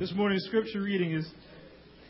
This 0.00 0.14
morning's 0.16 0.46
scripture 0.46 0.80
reading 0.80 1.12
is 1.12 1.28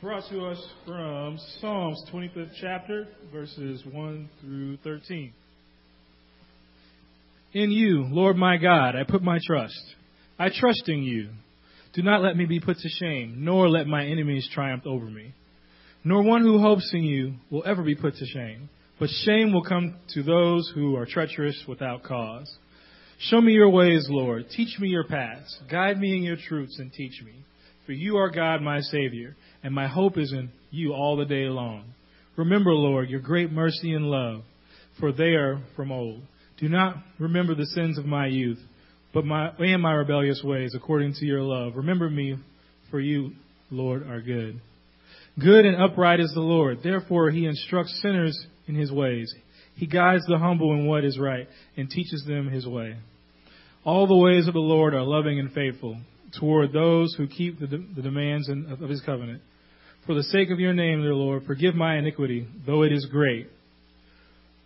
brought 0.01 0.23
to 0.31 0.47
us 0.47 0.65
from 0.87 1.37
Psalms 1.61 2.01
25th 2.13 2.53
chapter, 2.61 3.09
verses 3.33 3.83
1 3.85 4.31
through 4.41 4.77
13. 4.85 5.33
In 7.53 7.73
you, 7.73 8.07
Lord 8.09 8.37
my 8.37 8.59
God, 8.59 8.95
I 8.95 9.03
put 9.03 9.23
my 9.25 9.41
trust. 9.45 9.75
I 10.39 10.51
trust 10.55 10.85
in 10.87 11.03
you. 11.03 11.31
Do 11.93 12.03
not 12.03 12.23
let 12.23 12.37
me 12.37 12.45
be 12.45 12.61
put 12.61 12.77
to 12.77 12.89
shame, 12.89 13.39
nor 13.39 13.69
let 13.69 13.89
my 13.89 14.07
enemies 14.07 14.49
triumph 14.55 14.87
over 14.87 15.07
me. 15.07 15.35
Nor 16.05 16.23
one 16.23 16.43
who 16.43 16.61
hopes 16.61 16.89
in 16.95 17.03
you 17.03 17.35
will 17.51 17.65
ever 17.67 17.83
be 17.83 17.97
put 17.97 18.15
to 18.15 18.25
shame, 18.27 18.69
but 19.01 19.11
shame 19.25 19.53
will 19.53 19.65
come 19.65 19.97
to 20.15 20.23
those 20.23 20.71
who 20.77 20.95
are 20.95 21.07
treacherous 21.07 21.61
without 21.67 22.05
cause. 22.05 22.57
Show 23.19 23.41
me 23.41 23.53
your 23.53 23.71
ways, 23.71 24.07
Lord. 24.09 24.45
Teach 24.49 24.79
me 24.79 24.91
your 24.91 25.09
paths. 25.09 25.59
Guide 25.69 25.99
me 25.99 26.17
in 26.17 26.23
your 26.23 26.37
truths 26.37 26.79
and 26.79 26.93
teach 26.93 27.21
me. 27.25 27.33
For 27.91 27.95
you 27.95 28.19
are 28.19 28.31
God, 28.31 28.63
my 28.63 28.83
Savior, 28.83 29.35
and 29.65 29.75
my 29.75 29.89
hope 29.89 30.17
is 30.17 30.33
in 30.33 30.51
you 30.71 30.93
all 30.93 31.17
the 31.17 31.25
day 31.25 31.47
long. 31.47 31.93
Remember, 32.37 32.73
Lord, 32.73 33.11
your 33.11 33.19
great 33.19 33.51
mercy 33.51 33.95
and 33.95 34.05
love, 34.05 34.43
for 35.01 35.11
they 35.11 35.35
are 35.35 35.61
from 35.75 35.91
old. 35.91 36.23
Do 36.61 36.69
not 36.69 36.99
remember 37.19 37.57
the 37.57 37.67
sins 37.67 37.99
of 37.99 38.05
my 38.05 38.29
youth, 38.29 38.61
but 39.13 39.25
my 39.25 39.49
and 39.59 39.83
my 39.83 39.91
rebellious 39.91 40.41
ways, 40.45 40.73
according 40.77 41.15
to 41.15 41.27
your 41.27 41.43
love. 41.43 41.75
Remember 41.75 42.09
me, 42.09 42.37
for 42.93 43.01
you, 43.01 43.33
Lord, 43.73 44.09
are 44.09 44.21
good. 44.21 44.61
Good 45.43 45.67
and 45.67 45.83
upright 45.83 46.21
is 46.21 46.31
the 46.33 46.39
Lord. 46.39 46.85
Therefore, 46.85 47.33
he 47.33 47.45
instructs 47.45 47.99
sinners 48.01 48.41
in 48.69 48.77
his 48.77 48.93
ways. 48.93 49.35
He 49.75 49.89
guides 49.89 50.23
the 50.29 50.39
humble 50.39 50.75
in 50.75 50.87
what 50.87 51.05
is 51.05 51.19
right 51.19 51.49
and 51.77 51.91
teaches 51.91 52.25
them 52.25 52.53
his 52.53 52.69
way. 52.69 52.99
All 53.85 54.07
the 54.07 54.15
ways 54.15 54.47
of 54.47 54.55
the 54.55 54.61
Lord 54.61 54.95
are 54.95 55.03
loving 55.03 55.41
and 55.41 55.51
faithful 55.53 55.99
toward 56.39 56.73
those 56.73 57.15
who 57.17 57.27
keep 57.27 57.59
the, 57.59 57.67
the 57.67 58.03
demands 58.03 58.49
of 58.49 58.89
his 58.89 59.01
covenant. 59.03 59.43
For 60.07 60.15
the 60.15 60.23
sake 60.23 60.51
of 60.51 60.61
your 60.61 60.73
name, 60.73 61.03
dear 61.03 61.15
Lord, 61.15 61.45
forgive 61.47 61.75
my 61.75 61.97
iniquity, 61.97 62.47
though 62.67 62.83
it 62.83 62.93
is 62.93 63.07
great. 63.11 63.49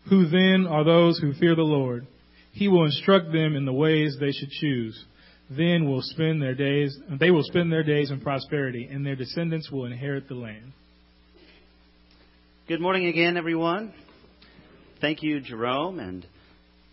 Who 0.08 0.28
then 0.28 0.66
are 0.69 0.84
those 0.84 1.19
who 1.19 1.33
fear 1.34 1.55
the 1.55 1.62
Lord? 1.62 2.06
He 2.53 2.69
will 2.69 2.84
instruct 2.84 3.33
them 3.33 3.56
in 3.56 3.64
the 3.64 3.72
ways 3.72 4.16
they 4.20 4.30
should 4.30 4.50
choose. 4.50 5.03
Then 5.50 5.88
will 5.88 6.03
spend 6.03 6.41
their 6.41 6.55
days, 6.55 6.97
they 7.20 7.30
will 7.30 7.42
spend 7.42 7.72
their 7.72 7.83
days 7.83 8.10
in 8.10 8.20
prosperity, 8.20 8.88
and 8.91 9.05
their 9.05 9.16
descendants 9.16 9.70
will 9.70 9.86
inherit 9.86 10.28
the 10.28 10.34
land. 10.34 10.72
Good 12.69 12.81
morning 12.81 13.06
again, 13.06 13.36
everyone. 13.36 13.92
Thank 15.00 15.22
you, 15.22 15.41
Jerome, 15.41 15.98
and 15.98 16.27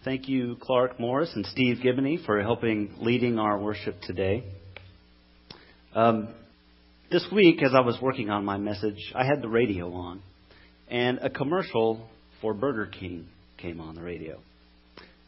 thank 0.04 0.28
you, 0.28 0.58
Clark 0.60 1.00
Morris 1.00 1.32
and 1.34 1.46
Steve 1.46 1.78
Gibney, 1.82 2.20
for 2.26 2.42
helping 2.42 2.96
leading 3.00 3.40
our 3.40 3.58
worship 3.58 4.02
today. 4.02 4.44
Um, 5.94 6.30
this 7.12 7.28
week, 7.34 7.62
as 7.62 7.72
I 7.76 7.82
was 7.82 7.98
working 8.02 8.30
on 8.30 8.46
my 8.46 8.56
message, 8.56 9.12
I 9.14 9.26
had 9.26 9.42
the 9.42 9.50
radio 9.50 9.92
on, 9.92 10.22
and 10.90 11.20
a 11.22 11.30
commercial 11.30 12.08
for 12.40 12.54
Burger 12.54 12.86
King 12.86 13.28
came 13.58 13.82
on 13.82 13.96
the 13.96 14.02
radio. 14.02 14.40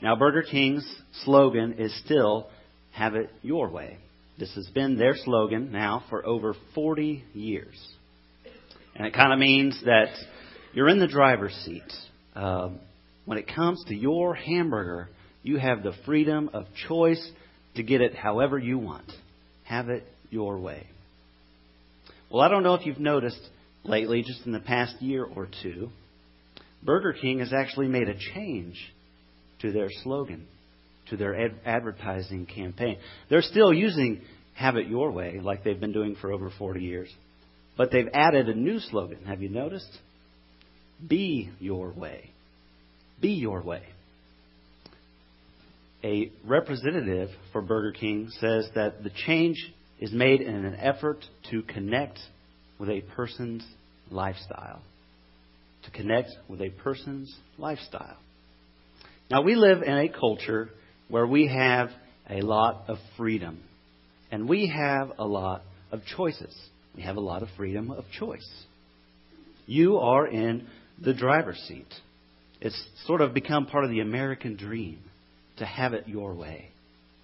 Now, 0.02 0.16
Burger 0.16 0.44
King's 0.44 0.86
slogan 1.26 1.74
is 1.80 1.94
still 2.06 2.48
have 2.92 3.16
it 3.16 3.30
your 3.42 3.70
way. 3.70 3.98
This 4.40 4.56
has 4.56 4.66
been 4.68 4.98
their 4.98 5.16
slogan 5.16 5.74
now 5.74 6.06
for 6.10 6.26
over 6.26 6.56
40 6.74 7.26
years. 7.34 7.76
And 8.96 9.06
it 9.06 9.14
kind 9.14 9.34
of 9.34 9.40
means 9.40 9.78
that 9.84 10.16
you're 10.74 10.88
in 10.88 11.00
the 11.00 11.08
driver's 11.08 11.54
seat. 11.66 11.92
Um, 12.36 12.80
when 13.26 13.38
it 13.38 13.54
comes 13.54 13.84
to 13.90 13.96
your 13.96 14.34
hamburger, 14.34 15.10
you 15.42 15.58
have 15.58 15.84
the 15.84 15.94
freedom 16.06 16.52
of 16.54 16.68
choice 16.88 17.32
to 17.76 17.84
get 17.84 18.00
it 18.00 18.16
however 18.16 18.58
you 18.58 18.78
want. 18.78 19.12
Have 19.66 19.90
it 19.90 20.08
your 20.34 20.58
way. 20.60 20.88
Well, 22.30 22.42
I 22.42 22.50
don't 22.50 22.64
know 22.64 22.74
if 22.74 22.86
you've 22.86 23.00
noticed 23.00 23.40
lately, 23.84 24.24
just 24.24 24.46
in 24.46 24.52
the 24.52 24.60
past 24.60 25.02
year 25.02 25.24
or 25.24 25.48
two, 25.62 25.90
Burger 26.82 27.14
King 27.14 27.40
has 27.40 27.54
actually 27.54 27.88
made 27.88 28.10
a 28.10 28.18
change 28.34 28.76
to 29.62 29.72
their 29.72 29.90
slogan, 30.04 30.48
to 31.10 31.18
their 31.18 31.40
ad- 31.40 31.60
advertising 31.66 32.48
campaign. 32.48 32.98
They're 33.30 33.44
still 33.44 33.72
using 33.72 34.22
Have 34.56 34.76
It 34.76 34.88
Your 34.88 35.12
Way, 35.12 35.40
like 35.40 35.64
they've 35.64 35.80
been 35.80 35.94
doing 35.94 36.16
for 36.20 36.32
over 36.32 36.52
40 36.58 36.82
years. 36.82 37.10
But 37.78 37.92
they've 37.92 38.10
added 38.14 38.50
a 38.50 38.56
new 38.56 38.80
slogan. 38.80 39.26
Have 39.26 39.42
you 39.42 39.50
noticed? 39.50 39.90
Be 41.08 41.52
your 41.60 41.92
way. 41.92 42.32
Be 43.22 43.30
your 43.30 43.62
way. 43.62 43.84
A 46.04 46.32
representative 46.46 47.30
for 47.52 47.62
Burger 47.62 47.94
King 47.98 48.30
says 48.42 48.68
that 48.76 49.04
the 49.04 49.12
change 49.26 49.56
is 50.00 50.12
made 50.12 50.42
in 50.42 50.66
an 50.66 50.76
effort 50.76 51.24
to 51.52 51.62
connect 51.64 52.20
with 52.80 52.90
a 52.90 53.02
person's 53.16 53.64
lifestyle 54.12 54.82
to 55.84 55.92
connect 55.92 56.30
with 56.48 56.62
a 56.62 56.70
person's 56.70 57.34
lifestyle. 57.58 58.18
Now, 59.30 59.42
we 59.42 59.56
live 59.56 59.84
in 59.84 59.98
a 59.98 60.10
culture 60.10 60.70
where 61.08 61.28
we 61.28 61.48
have 61.48 61.90
a 62.30 62.42
lot 62.42 62.86
of 62.88 62.98
freedom, 63.18 63.62
and 64.32 64.48
we 64.48 64.68
have 64.68 65.12
a 65.18 65.26
lot 65.26 65.64
of 65.92 66.02
choices. 66.06 66.56
We 66.96 67.04
have 67.04 67.18
a 67.18 67.22
lot 67.22 67.44
of 67.44 67.50
freedom 67.58 67.92
of 67.92 68.06
choice. 68.18 68.48
You 69.66 69.98
are 69.98 70.28
in 70.28 70.68
the 71.02 71.14
driver's 71.14 71.60
seat. 71.68 71.88
It's 72.62 72.82
sort 73.06 73.22
of 73.22 73.34
become 73.34 73.66
part 73.66 73.84
of 73.84 73.90
the 73.90 74.00
American 74.00 74.56
dream 74.56 75.00
to 75.58 75.66
have 75.66 75.94
it 75.94 76.08
your 76.08 76.34
way 76.34 76.70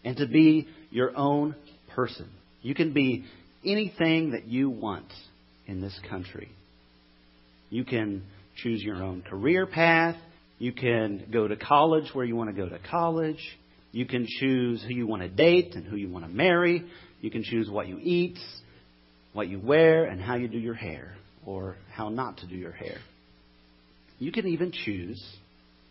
and 0.03 0.17
to 0.17 0.27
be 0.27 0.67
your 0.89 1.15
own 1.15 1.55
person. 1.95 2.29
You 2.61 2.75
can 2.75 2.93
be 2.93 3.25
anything 3.65 4.31
that 4.31 4.45
you 4.45 4.69
want 4.69 5.11
in 5.67 5.81
this 5.81 5.97
country. 6.09 6.49
You 7.69 7.85
can 7.85 8.23
choose 8.57 8.81
your 8.81 9.03
own 9.03 9.21
career 9.21 9.65
path. 9.65 10.15
You 10.57 10.73
can 10.73 11.25
go 11.31 11.47
to 11.47 11.55
college 11.55 12.09
where 12.13 12.25
you 12.25 12.35
want 12.35 12.49
to 12.49 12.55
go 12.55 12.67
to 12.67 12.79
college. 12.89 13.39
You 13.91 14.05
can 14.05 14.27
choose 14.27 14.83
who 14.83 14.93
you 14.93 15.07
want 15.07 15.21
to 15.21 15.29
date 15.29 15.75
and 15.75 15.85
who 15.85 15.95
you 15.95 16.09
want 16.09 16.25
to 16.25 16.31
marry. 16.31 16.85
You 17.21 17.31
can 17.31 17.43
choose 17.43 17.69
what 17.69 17.87
you 17.87 17.97
eat, 18.01 18.37
what 19.33 19.47
you 19.47 19.59
wear, 19.59 20.05
and 20.05 20.21
how 20.21 20.35
you 20.35 20.47
do 20.47 20.57
your 20.57 20.73
hair, 20.73 21.15
or 21.45 21.77
how 21.91 22.09
not 22.09 22.37
to 22.39 22.47
do 22.47 22.55
your 22.55 22.71
hair. 22.71 22.97
You 24.19 24.31
can 24.31 24.47
even 24.47 24.71
choose 24.71 25.23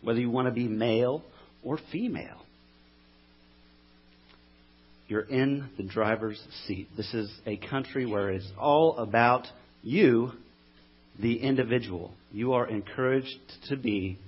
whether 0.01 0.19
you 0.19 0.29
want 0.29 0.47
to 0.47 0.53
be 0.53 0.67
male 0.67 1.23
or 1.63 1.79
female. 1.91 2.45
You're 5.09 5.21
in 5.21 5.71
the 5.75 5.81
driver's 5.81 6.39
seat. 6.67 6.87
This 6.95 7.11
is 7.15 7.31
a 7.47 7.57
country 7.57 8.05
where 8.05 8.29
it's 8.29 8.45
all 8.59 8.95
about 8.99 9.47
you 9.81 10.33
the 11.19 11.41
individual. 11.41 12.13
You 12.31 12.53
are 12.53 12.67
encouraged 12.67 13.39
to 13.69 13.75
be 13.75 14.19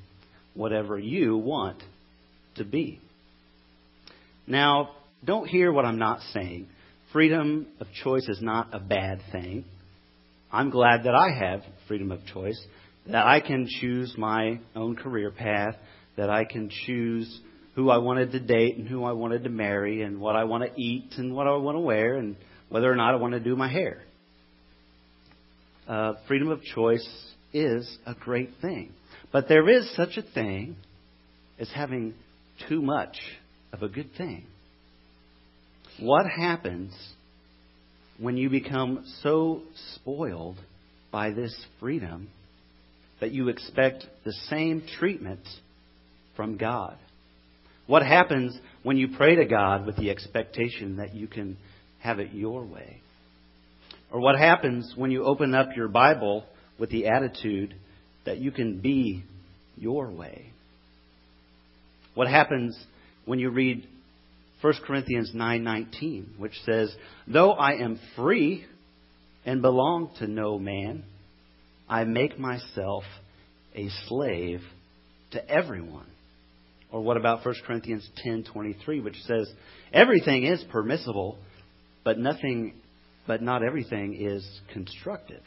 whatever 0.56 0.98
you 0.98 1.38
want 1.38 1.84
to 2.56 2.64
be. 2.64 3.00
Now, 4.48 4.90
don't 5.24 5.48
hear 5.48 5.72
what 5.72 5.86
I'm 5.86 6.00
not 6.00 6.22
saying. 6.34 6.66
Freedom 7.14 7.68
of 7.80 7.86
choice 8.04 8.28
is 8.28 8.42
not 8.42 8.74
a 8.74 8.80
bad 8.80 9.22
thing. 9.32 9.66
I'm 10.52 10.72
glad 10.72 11.04
that 11.04 11.14
I 11.14 11.46
have 11.46 11.62
freedom 11.88 12.12
of 12.12 12.26
choice, 12.34 12.60
that 13.06 13.28
I 13.28 13.40
can 13.40 13.68
choose 13.70 14.16
my 14.18 14.60
own 14.76 14.96
career 14.96 15.30
path, 15.30 15.76
that 16.18 16.32
I 16.32 16.44
can 16.44 16.72
choose 16.88 17.40
who 17.76 17.90
I 17.90 17.98
wanted 17.98 18.32
to 18.34 18.40
date 18.40 18.78
and 18.78 18.88
who 18.88 19.04
I 19.04 19.14
wanted 19.14 19.44
to 19.46 19.50
marry, 19.50 20.02
and 20.02 20.20
what 20.20 20.36
I 20.36 20.44
want 20.44 20.64
to 20.64 20.82
eat 20.82 21.14
and 21.18 21.34
what 21.34 21.48
I 21.48 21.56
want 21.56 21.76
to 21.76 21.82
wear, 21.82 22.16
and 22.16 22.36
whether 22.70 22.92
or 22.92 22.96
not 22.96 23.14
I 23.14 23.18
want 23.18 23.34
to 23.34 23.40
do 23.40 23.56
my 23.56 23.70
hair 23.70 24.04
uh, 25.92 26.14
freedom 26.28 26.50
of 26.50 26.64
choice 26.64 27.08
is 27.54 27.98
a 28.06 28.14
great 28.14 28.52
thing. 28.62 28.94
But 29.32 29.48
there 29.48 29.68
is 29.70 29.94
such 29.96 30.18
a 30.18 30.22
thing 30.22 30.78
as 31.60 31.70
having 31.74 32.14
too 32.70 32.82
much 32.82 33.18
of 33.74 33.84
a 33.84 33.90
good 33.90 34.12
thing. 34.18 34.46
What 36.00 36.26
happens 36.26 36.94
when 38.20 38.38
you 38.38 38.50
become 38.50 39.06
so 39.22 39.64
spoiled 39.96 40.58
by 41.12 41.32
this 41.32 41.54
freedom 41.80 42.30
that 43.20 43.32
you 43.32 43.50
expect 43.50 44.06
the 44.24 44.34
same 44.50 44.84
treatment 44.98 45.42
from 46.36 46.58
God? 46.58 46.98
What 47.88 48.06
happens 48.06 48.58
when 48.84 48.98
you 48.98 49.10
pray 49.18 49.36
to 49.36 49.46
God 49.46 49.86
with 49.86 49.98
the 49.98 50.10
expectation 50.10 50.98
that 50.98 51.14
you 51.14 51.28
can 51.28 51.58
have 52.00 52.20
it 52.20 52.34
your 52.34 52.64
way? 52.64 53.02
Or 54.12 54.20
what 54.20 54.38
happens 54.38 54.94
when 54.96 55.12
you 55.12 55.24
open 55.24 55.56
up 55.56 55.70
your 55.76 55.88
Bible 55.88 56.46
with 56.78 56.90
the 56.90 57.08
attitude 57.08 57.76
that 58.26 58.40
you 58.40 58.52
can 58.52 58.80
be 58.80 59.24
your 59.78 60.12
way? 60.12 60.52
What 62.14 62.28
happens 62.28 62.78
when 63.26 63.40
you 63.40 63.50
read 63.50 63.88
1 64.62 64.74
Corinthians 64.86 65.32
9:19, 65.34 66.38
which 66.38 66.60
says, 66.66 66.96
"Though 67.28 67.54
I 67.54 67.74
am 67.74 68.00
free 68.16 68.66
and 69.46 69.62
belong 69.62 70.14
to 70.20 70.28
no 70.28 70.60
man, 70.60 71.04
I 71.90 72.04
make 72.04 72.38
myself 72.38 73.04
a 73.74 73.90
slave 74.08 74.64
to 75.32 75.50
everyone." 75.50 76.06
Or 76.92 77.02
what 77.02 77.18
about 77.18 77.46
1 77.46 77.56
Corinthians 77.66 78.08
10:23, 78.24 79.00
which 79.00 79.22
says, 79.24 79.52
"Everything 79.94 80.44
is 80.44 80.64
permissible, 80.66 81.40
but 82.04 82.20
nothing 82.20 82.74
but 83.28 83.42
not 83.42 83.64
everything 83.64 84.16
is 84.20 84.62
constructive. 84.74 85.44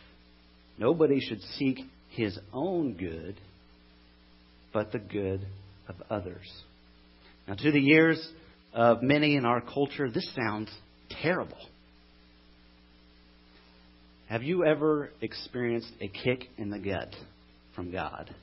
Nobody 0.78 1.20
should 1.20 1.42
seek 1.42 1.80
his 2.10 2.38
own 2.52 2.94
good, 2.94 3.40
but 4.72 4.92
the 4.92 4.98
good 4.98 5.46
of 5.88 5.96
others. 6.10 6.50
Now, 7.46 7.54
to 7.54 7.70
the 7.70 7.86
ears 7.90 8.32
of 8.72 9.02
many 9.02 9.36
in 9.36 9.44
our 9.44 9.60
culture, 9.60 10.10
this 10.10 10.28
sounds 10.34 10.70
terrible. 11.22 11.58
Have 14.28 14.42
you 14.42 14.64
ever 14.64 15.10
experienced 15.20 15.92
a 16.00 16.08
kick 16.08 16.48
in 16.56 16.70
the 16.70 16.78
gut 16.78 17.14
from 17.74 17.92
God? 17.92 18.34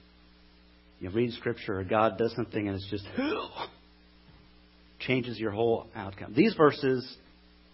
You 1.01 1.09
read 1.09 1.33
Scripture, 1.33 1.79
or 1.79 1.83
God 1.83 2.19
does 2.19 2.31
something, 2.35 2.67
and 2.67 2.75
it's 2.75 2.89
just 2.91 3.05
changes 4.99 5.39
your 5.39 5.49
whole 5.49 5.87
outcome. 5.95 6.33
These 6.35 6.53
verses 6.53 7.17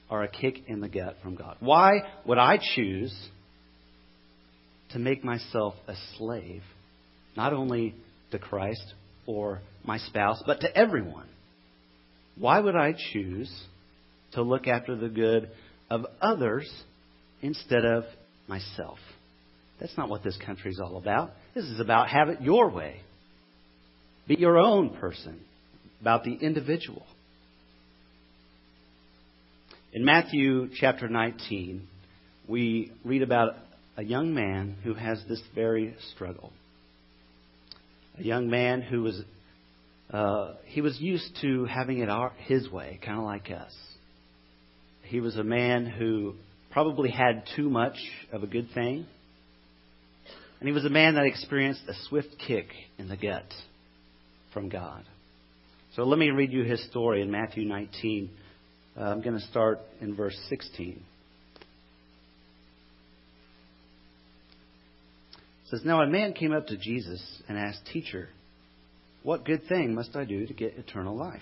are 0.09 0.24
a 0.24 0.29
kick 0.29 0.63
in 0.68 0.79
the 0.79 0.88
gut 0.88 1.18
from 1.21 1.35
God. 1.35 1.57
Why 1.59 2.03
would 2.25 2.38
I 2.38 2.57
choose 2.75 3.13
to 4.91 5.00
make 5.00 5.25
myself 5.25 5.74
a 5.89 5.95
slave, 6.18 6.63
not 7.35 7.51
only 7.51 7.95
to 8.31 8.39
Christ 8.39 8.94
or 9.25 9.62
my 9.83 9.97
spouse, 9.97 10.41
but 10.45 10.62
to 10.62 10.75
everyone? 10.75 11.27
Why 12.38 12.62
would 12.62 12.77
I 12.77 12.95
choose 13.12 13.51
to 14.31 14.41
look 14.41 14.68
after 14.68 14.95
the 14.95 15.09
good 15.09 15.50
of 15.89 16.06
others 16.21 16.71
instead 17.41 17.83
of 17.83 18.06
myself? 18.47 19.00
That's 19.81 19.97
not 19.97 20.07
what 20.07 20.24
this 20.24 20.38
country 20.45 20.71
is 20.71 20.79
all 20.79 20.95
about. 20.95 21.31
This 21.53 21.65
is 21.65 21.81
about 21.81 22.07
have 22.07 22.29
it 22.29 22.41
your 22.41 22.69
way. 22.69 23.01
Be 24.27 24.35
your 24.35 24.57
own 24.57 24.89
person, 24.89 25.39
about 26.01 26.25
the 26.25 26.33
individual. 26.33 27.06
In 29.94 30.03
Matthew 30.03 30.69
chapter 30.75 31.07
19, 31.07 31.88
we 32.45 32.91
read 33.06 33.21
about 33.21 33.56
a 33.95 34.03
young 34.03 34.33
man 34.33 34.75
who 34.83 34.94
has 34.94 35.24
this 35.29 35.41
very 35.56 35.95
struggle. 36.13 36.51
A 38.19 38.24
young 38.24 38.50
man 38.50 38.81
who 38.81 39.03
was 39.03 39.21
uh, 40.12 40.53
he 40.65 40.81
was 40.81 41.00
used 41.00 41.38
to 41.41 41.65
having 41.65 42.00
it 42.00 42.09
our, 42.09 42.31
his 42.38 42.69
way, 42.69 43.00
kind 43.03 43.18
of 43.18 43.25
like 43.25 43.50
us. 43.50 43.74
He 45.03 45.19
was 45.21 45.38
a 45.38 45.44
man 45.44 45.85
who 45.85 46.35
probably 46.71 47.12
had 47.12 47.44
too 47.56 47.69
much 47.69 47.97
of 48.31 48.44
a 48.44 48.47
good 48.47 48.69
thing. 48.74 49.06
And 50.59 50.68
he 50.68 50.74
was 50.74 50.85
a 50.85 50.89
man 50.89 51.15
that 51.15 51.25
experienced 51.25 51.81
a 51.88 51.94
swift 52.07 52.35
kick 52.45 52.68
in 52.97 53.07
the 53.07 53.18
gut 53.18 53.45
from 54.53 54.69
God. 54.69 55.03
So 55.95 56.03
let 56.03 56.19
me 56.19 56.29
read 56.29 56.51
you 56.51 56.63
his 56.63 56.83
story 56.89 57.21
in 57.21 57.31
Matthew 57.31 57.65
19. 57.65 58.29
Uh, 58.95 59.01
I'm 59.01 59.21
going 59.21 59.39
to 59.39 59.45
start 59.47 59.79
in 60.01 60.15
verse 60.15 60.38
16. 60.49 61.01
It 65.63 65.69
says, 65.69 65.81
Now 65.83 66.01
a 66.01 66.07
man 66.07 66.33
came 66.33 66.53
up 66.53 66.67
to 66.67 66.77
Jesus 66.77 67.21
and 67.47 67.57
asked, 67.57 67.81
Teacher, 67.91 68.29
what 69.23 69.44
good 69.44 69.67
thing 69.67 69.94
must 69.94 70.15
I 70.15 70.23
do 70.23 70.45
to 70.45 70.53
get 70.53 70.77
eternal 70.77 71.15
life? 71.15 71.41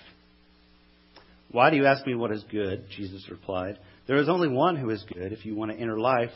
Why 1.52 1.70
do 1.70 1.76
you 1.76 1.86
ask 1.86 2.06
me 2.06 2.14
what 2.14 2.32
is 2.32 2.44
good? 2.50 2.86
Jesus 2.96 3.28
replied. 3.30 3.78
There 4.06 4.16
is 4.16 4.28
only 4.28 4.48
one 4.48 4.76
who 4.76 4.90
is 4.90 5.04
good. 5.12 5.32
If 5.32 5.46
you 5.46 5.54
want 5.54 5.70
to 5.70 5.78
enter 5.78 5.98
life, 5.98 6.32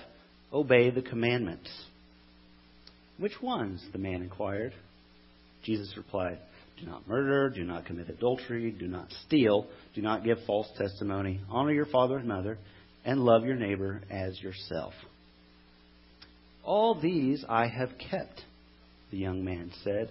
obey 0.53 0.91
the 0.91 1.03
commandments. 1.03 1.69
Which 3.19 3.41
ones? 3.43 3.85
the 3.93 3.99
man 3.99 4.23
inquired. 4.23 4.73
Jesus 5.65 5.93
replied, 5.97 6.39
Do 6.81 6.87
not 6.87 7.07
murder, 7.07 7.51
do 7.51 7.63
not 7.63 7.85
commit 7.85 8.09
adultery, 8.09 8.71
do 8.71 8.89
not 8.89 9.09
steal, 9.27 9.67
do 9.95 10.01
not 10.01 10.25
give 10.25 10.39
false 10.47 10.69
testimony, 10.79 11.41
honor 11.51 11.73
your 11.73 11.87
father 11.87 12.17
and 12.17 12.27
mother, 12.27 12.59
and 13.05 13.21
love 13.21 13.45
your 13.45 13.57
neighbor 13.57 14.01
as 14.11 14.41
yourself. 14.41 14.95
All 16.65 16.99
these 16.99 17.45
I 17.49 17.67
have 17.67 17.91
kept, 18.11 18.43
the 19.11 19.19
young 19.19 19.45
man 19.45 19.73
said. 19.85 20.11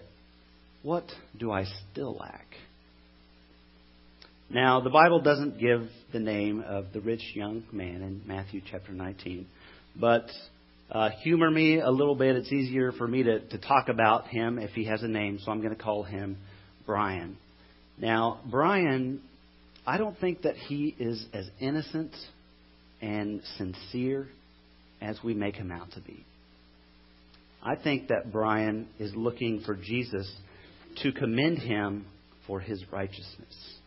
What 0.84 1.06
do 1.38 1.52
I 1.52 1.66
still 1.92 2.16
lack? 2.16 2.46
Now, 4.50 4.82
the 4.82 4.90
Bible 4.90 5.22
doesn't 5.22 5.60
give 5.60 5.88
the 6.12 6.20
name 6.20 6.64
of 6.66 6.94
the 6.94 7.02
rich 7.02 7.34
young 7.34 7.64
man 7.72 8.02
in 8.02 8.22
Matthew 8.26 8.62
chapter 8.70 8.92
19, 8.92 9.48
but 9.96 10.28
uh, 10.92 11.10
humor 11.22 11.52
me 11.52 11.80
a 11.80 11.90
little 11.90 12.16
bit. 12.16 12.36
It's 12.36 12.52
easier 12.52 12.92
for 12.92 13.08
me 13.08 13.24
to, 13.24 13.40
to 13.40 13.58
talk 13.58 13.90
about 13.90 14.28
him 14.28 14.58
if 14.58 14.72
he 14.72 14.86
has 14.86 15.04
a 15.04 15.08
name, 15.08 15.40
so 15.44 15.52
I'm 15.52 15.62
going 15.62 15.76
to 15.76 15.82
call 15.82 16.04
him 16.04 16.38
Brian. 16.90 17.38
Now, 18.00 18.40
Brian, 18.50 19.22
I 19.86 20.00
don't 20.00 20.18
think 20.18 20.42
that 20.42 20.56
he 20.56 20.96
is 20.98 21.24
as 21.36 21.48
innocent 21.60 22.16
and 23.00 23.42
sincere 23.60 24.28
as 25.00 25.20
we 25.24 25.36
make 25.36 25.54
him 25.54 25.72
out 25.72 25.92
to 25.92 26.00
be. 26.02 26.26
I 27.62 27.76
think 27.76 28.08
that 28.08 28.32
Brian 28.32 28.88
is 28.98 29.14
looking 29.16 29.62
for 29.68 29.76
Jesus 29.76 30.28
to 31.04 31.12
commend 31.12 31.60
him 31.60 32.08
for 32.48 32.60
his 32.60 32.84
righteousness. 32.92 33.78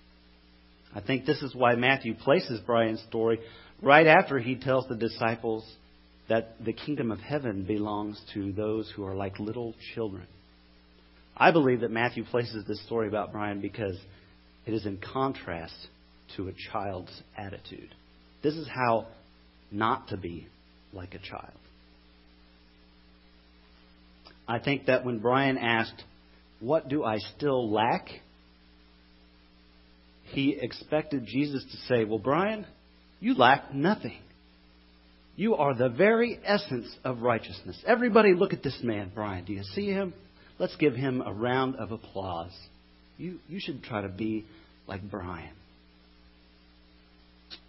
I 0.94 1.00
think 1.00 1.26
this 1.26 1.42
is 1.42 1.56
why 1.56 1.74
Matthew 1.74 2.14
places 2.14 2.60
Brian's 2.64 3.02
story 3.08 3.40
right 3.82 4.06
after 4.06 4.38
he 4.38 4.54
tells 4.54 4.86
the 4.86 4.94
disciples 4.94 5.68
that 6.28 6.64
the 6.64 6.72
kingdom 6.72 7.10
of 7.10 7.18
heaven 7.18 7.64
belongs 7.64 8.22
to 8.34 8.52
those 8.52 8.92
who 8.94 9.04
are 9.04 9.16
like 9.16 9.40
little 9.40 9.74
children. 9.92 10.28
I 11.42 11.50
believe 11.50 11.80
that 11.80 11.90
Matthew 11.90 12.24
places 12.24 12.64
this 12.68 12.80
story 12.86 13.08
about 13.08 13.32
Brian 13.32 13.60
because 13.60 13.98
it 14.64 14.72
is 14.72 14.86
in 14.86 14.98
contrast 14.98 15.74
to 16.36 16.46
a 16.46 16.52
child's 16.70 17.10
attitude. 17.36 17.92
This 18.44 18.54
is 18.54 18.68
how 18.68 19.08
not 19.72 20.06
to 20.10 20.16
be 20.16 20.46
like 20.92 21.14
a 21.14 21.18
child. 21.18 21.58
I 24.46 24.60
think 24.60 24.86
that 24.86 25.04
when 25.04 25.18
Brian 25.18 25.58
asked, 25.58 26.04
what 26.60 26.88
do 26.88 27.02
I 27.02 27.18
still 27.36 27.72
lack? 27.72 28.06
He 30.26 30.56
expected 30.56 31.26
Jesus 31.26 31.64
to 31.72 31.76
say, 31.88 32.04
Well, 32.04 32.20
Brian, 32.20 32.66
you 33.18 33.34
lack 33.34 33.74
nothing. 33.74 34.20
You 35.34 35.56
are 35.56 35.74
the 35.74 35.88
very 35.88 36.38
essence 36.44 36.86
of 37.02 37.22
righteousness. 37.22 37.82
Everybody, 37.84 38.32
look 38.32 38.52
at 38.52 38.62
this 38.62 38.78
man, 38.84 39.10
Brian. 39.12 39.44
Do 39.44 39.54
you 39.54 39.64
see 39.74 39.86
him? 39.86 40.14
Let's 40.62 40.76
give 40.76 40.94
him 40.94 41.20
a 41.26 41.32
round 41.32 41.74
of 41.74 41.90
applause. 41.90 42.52
You, 43.18 43.40
you 43.48 43.58
should 43.58 43.82
try 43.82 44.02
to 44.02 44.08
be 44.08 44.44
like 44.86 45.00
Brian. 45.10 45.56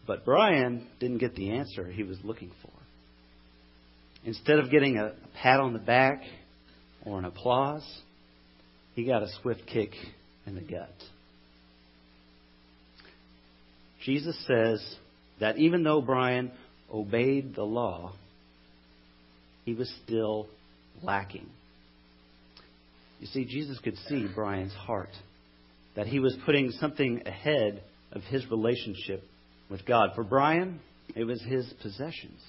But 0.06 0.24
Brian 0.24 0.86
didn't 1.00 1.18
get 1.18 1.36
the 1.36 1.54
answer 1.54 1.88
he 1.88 2.04
was 2.04 2.19
looking 2.24 2.51
for. 2.62 2.69
Instead 4.23 4.59
of 4.59 4.69
getting 4.69 5.00
a 5.00 5.14
pat 5.42 5.59
on 5.59 5.73
the 5.73 5.80
back 5.80 6.21
or 7.04 7.18
an 7.18 7.26
applause, 7.26 7.83
he 8.94 9.06
got 9.06 9.23
a 9.23 9.28
swift 9.42 9.62
kick 9.66 9.90
in 10.45 10.54
the 10.54 10.62
gut. 10.62 10.94
Jesus 14.06 14.38
says 14.45 14.95
that 15.40 15.57
even 15.57 15.81
though 15.81 16.00
Brian 16.00 16.52
obeyed 16.94 17.56
the 17.56 17.64
law, 17.64 18.14
he 19.66 19.73
was 19.73 19.92
still 20.06 20.45
lacking. 21.02 21.50
You 23.23 23.30
see, 23.30 23.45
Jesus 23.45 23.80
could 23.80 23.97
see 24.09 24.27
Brian's 24.35 24.73
heart, 24.73 25.15
that 25.95 26.07
he 26.07 26.19
was 26.19 26.35
putting 26.45 26.71
something 26.71 27.23
ahead 27.25 27.81
of 28.11 28.21
his 28.23 28.45
relationship 28.51 29.23
with 29.69 29.85
God. 29.85 30.09
For 30.13 30.25
Brian, 30.25 30.81
it 31.15 31.23
was 31.23 31.42
his 31.42 31.71
possessions, 31.81 32.42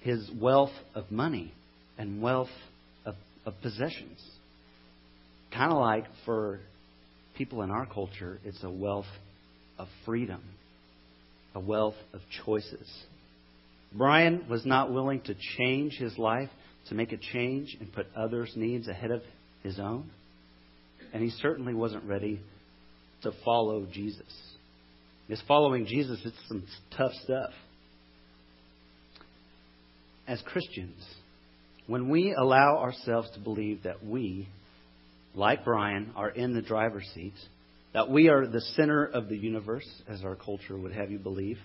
his 0.00 0.30
wealth 0.40 0.72
of 0.94 1.10
money 1.10 1.52
and 1.98 2.22
wealth 2.22 2.48
of, 3.04 3.16
of 3.44 3.52
possessions. 3.60 4.18
Kind 5.54 5.70
of 5.70 5.78
like 5.78 6.06
for 6.24 6.60
people 7.36 7.60
in 7.60 7.70
our 7.70 7.84
culture, 7.84 8.40
it's 8.46 8.64
a 8.64 8.70
wealth 8.70 9.04
of 9.78 9.88
freedom, 10.06 10.40
a 11.54 11.60
wealth 11.60 11.96
of 12.14 12.20
choices. 12.46 12.90
Brian 13.94 14.46
was 14.48 14.64
not 14.64 14.90
willing 14.90 15.20
to 15.20 15.34
change 15.58 15.98
his 15.98 16.16
life, 16.16 16.48
to 16.88 16.94
make 16.94 17.12
a 17.12 17.18
change 17.18 17.76
and 17.78 17.92
put 17.92 18.06
others' 18.16 18.54
needs 18.56 18.88
ahead 18.88 19.10
of 19.10 19.20
his 19.62 19.78
own. 19.78 20.10
And 21.12 21.22
he 21.22 21.30
certainly 21.30 21.74
wasn't 21.74 22.04
ready 22.04 22.40
to 23.22 23.32
follow 23.44 23.86
Jesus. 23.90 24.32
Because 25.26 25.42
following 25.46 25.86
Jesus, 25.86 26.20
it's 26.24 26.36
some 26.48 26.64
tough 26.96 27.12
stuff. 27.24 27.50
As 30.26 30.42
Christians, 30.46 31.04
when 31.86 32.08
we 32.08 32.34
allow 32.38 32.78
ourselves 32.78 33.28
to 33.34 33.40
believe 33.40 33.82
that 33.82 34.04
we 34.04 34.48
like 35.34 35.64
Brian, 35.64 36.12
are 36.14 36.30
in 36.30 36.54
the 36.54 36.62
driver's 36.62 37.08
seat, 37.14 37.34
that 37.94 38.10
we 38.10 38.28
are 38.28 38.46
the 38.46 38.60
center 38.76 39.04
of 39.04 39.28
the 39.28 39.36
universe, 39.36 39.86
as 40.08 40.22
our 40.24 40.36
culture 40.36 40.76
would 40.76 40.92
have 40.92 41.10
you 41.10 41.18
believe, 41.18 41.58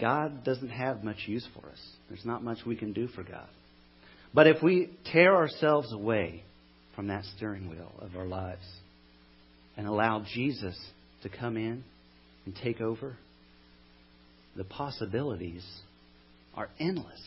God 0.00 0.44
doesn't 0.44 0.70
have 0.70 1.04
much 1.04 1.24
use 1.26 1.46
for 1.54 1.68
us. 1.68 1.80
There's 2.08 2.24
not 2.24 2.42
much 2.42 2.58
we 2.64 2.76
can 2.76 2.92
do 2.92 3.08
for 3.08 3.22
God. 3.22 3.48
But 4.32 4.46
if 4.46 4.62
we 4.62 4.90
tear 5.12 5.34
ourselves 5.34 5.92
away 5.92 6.44
from 7.00 7.06
that 7.06 7.24
steering 7.34 7.70
wheel 7.70 7.90
of 8.02 8.14
our 8.14 8.26
lives 8.26 8.66
and 9.78 9.86
allow 9.86 10.22
Jesus 10.34 10.78
to 11.22 11.30
come 11.30 11.56
in 11.56 11.82
and 12.44 12.54
take 12.62 12.82
over, 12.82 13.16
the 14.54 14.64
possibilities 14.64 15.64
are 16.54 16.68
endless. 16.78 17.22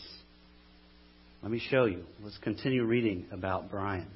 Let 1.42 1.52
me 1.52 1.60
show 1.72 1.86
you. 1.86 2.04
Let's 2.24 2.38
continue 2.38 2.84
reading 2.84 3.26
about 3.32 3.72
Brian. 3.72 4.12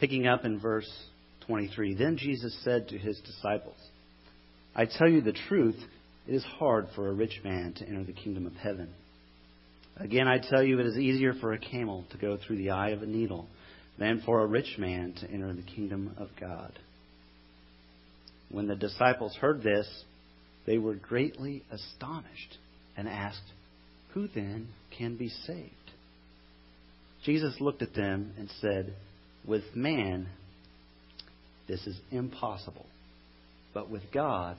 Picking 0.00 0.26
up 0.26 0.44
in 0.44 0.58
verse 0.58 0.90
23 1.46 1.94
Then 1.94 2.16
Jesus 2.16 2.58
said 2.64 2.88
to 2.88 2.98
his 2.98 3.20
disciples, 3.20 3.78
I 4.74 4.86
tell 4.86 5.08
you 5.08 5.20
the 5.20 5.38
truth, 5.48 5.78
it 6.26 6.34
is 6.34 6.42
hard 6.58 6.88
for 6.96 7.08
a 7.08 7.12
rich 7.12 7.40
man 7.44 7.72
to 7.74 7.86
enter 7.86 8.02
the 8.02 8.12
kingdom 8.12 8.48
of 8.48 8.54
heaven. 8.54 8.92
Again, 9.98 10.28
I 10.28 10.38
tell 10.38 10.62
you, 10.62 10.78
it 10.78 10.86
is 10.86 10.98
easier 10.98 11.32
for 11.34 11.52
a 11.52 11.58
camel 11.58 12.04
to 12.10 12.18
go 12.18 12.36
through 12.36 12.58
the 12.58 12.70
eye 12.70 12.90
of 12.90 13.02
a 13.02 13.06
needle 13.06 13.46
than 13.98 14.22
for 14.26 14.42
a 14.42 14.46
rich 14.46 14.76
man 14.78 15.14
to 15.20 15.30
enter 15.30 15.52
the 15.54 15.62
kingdom 15.62 16.14
of 16.18 16.28
God. 16.38 16.78
When 18.50 18.66
the 18.66 18.76
disciples 18.76 19.34
heard 19.36 19.62
this, 19.62 19.88
they 20.66 20.78
were 20.78 20.94
greatly 20.94 21.62
astonished 21.70 22.58
and 22.96 23.08
asked, 23.08 23.40
Who 24.12 24.28
then 24.28 24.68
can 24.96 25.16
be 25.16 25.30
saved? 25.46 25.72
Jesus 27.24 27.60
looked 27.60 27.82
at 27.82 27.94
them 27.94 28.34
and 28.38 28.50
said, 28.60 28.94
With 29.46 29.64
man, 29.74 30.28
this 31.66 31.86
is 31.86 31.98
impossible, 32.10 32.86
but 33.72 33.90
with 33.90 34.02
God, 34.12 34.56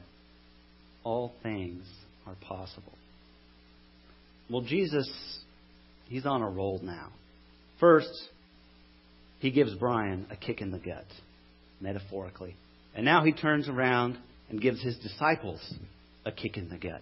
all 1.03 1.33
things 1.43 1.85
are 2.25 2.35
possible. 2.41 2.93
Well, 4.49 4.61
Jesus, 4.61 5.09
he's 6.07 6.25
on 6.25 6.41
a 6.41 6.49
roll 6.49 6.79
now. 6.81 7.09
First, 7.79 8.11
he 9.39 9.51
gives 9.51 9.75
Brian 9.75 10.25
a 10.31 10.35
kick 10.35 10.61
in 10.61 10.71
the 10.71 10.79
gut, 10.79 11.05
metaphorically. 11.79 12.55
And 12.95 13.05
now 13.05 13.23
he 13.23 13.33
turns 13.33 13.67
around 13.67 14.17
and 14.49 14.61
gives 14.61 14.81
his 14.81 14.97
disciples 14.97 15.61
a 16.25 16.31
kick 16.31 16.57
in 16.57 16.69
the 16.69 16.77
gut. 16.77 17.01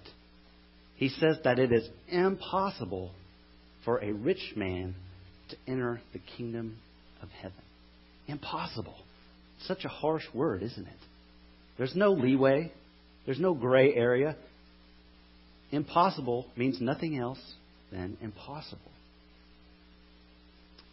He 0.95 1.09
says 1.09 1.37
that 1.43 1.59
it 1.59 1.71
is 1.71 1.87
impossible 2.09 3.11
for 3.83 4.03
a 4.03 4.11
rich 4.11 4.53
man 4.55 4.95
to 5.49 5.57
enter 5.67 6.01
the 6.13 6.19
kingdom 6.37 6.77
of 7.21 7.29
heaven. 7.29 7.57
Impossible. 8.27 8.95
Such 9.67 9.85
a 9.85 9.89
harsh 9.89 10.25
word, 10.33 10.63
isn't 10.63 10.87
it? 10.87 10.93
There's 11.77 11.95
no 11.95 12.13
leeway, 12.13 12.71
there's 13.25 13.39
no 13.39 13.53
gray 13.53 13.93
area. 13.93 14.35
Impossible 15.75 16.45
means 16.55 16.79
nothing 16.79 17.17
else 17.17 17.39
than 17.91 18.17
impossible. 18.21 18.91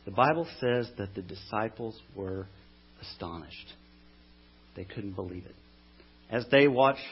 The 0.05 0.11
Bible 0.11 0.47
says 0.61 0.91
that 0.99 1.15
the 1.15 1.23
disciples 1.23 1.97
were 2.17 2.49
astonished. 3.01 3.75
They 4.75 4.85
couldn't 4.85 5.13
believe 5.13 5.45
it. 5.47 5.55
As 6.29 6.47
they 6.51 6.67
watched 6.67 7.07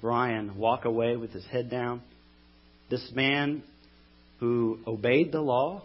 Brian 0.00 0.56
walk 0.56 0.86
away 0.86 1.16
with 1.16 1.32
his 1.32 1.44
head 1.44 1.68
down, 1.68 2.00
this 2.88 3.12
man 3.14 3.64
who 4.38 4.78
obeyed 4.86 5.30
the 5.30 5.42
law, 5.42 5.82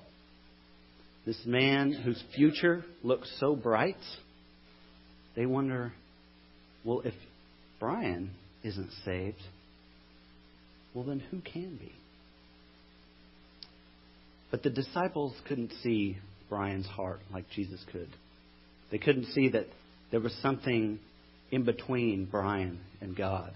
this 1.26 1.42
man 1.46 1.92
whose 1.92 2.24
future 2.34 2.86
looked 3.04 3.28
so 3.40 3.58
bright, 3.58 3.98
they 5.36 5.46
wonder 5.46 5.92
well, 6.86 7.02
if 7.04 7.16
Brian 7.80 8.30
isn't 8.64 8.92
saved, 9.04 9.42
well, 10.96 11.04
then 11.04 11.20
who 11.20 11.42
can 11.42 11.76
be? 11.76 11.92
But 14.50 14.64
the 14.64 14.70
disciples 14.70 15.34
couldn't 15.48 15.74
see 15.84 16.18
Brian's 16.50 16.88
heart 16.88 17.20
like 17.34 17.44
Jesus 17.54 17.84
could. 17.92 18.08
They 18.90 18.98
couldn't 18.98 19.26
see 19.34 19.50
that 19.50 19.68
there 20.12 20.22
was 20.22 20.34
something 20.42 21.00
in 21.52 21.66
between 21.66 22.26
Brian 22.26 22.80
and 23.02 23.16
God. 23.16 23.54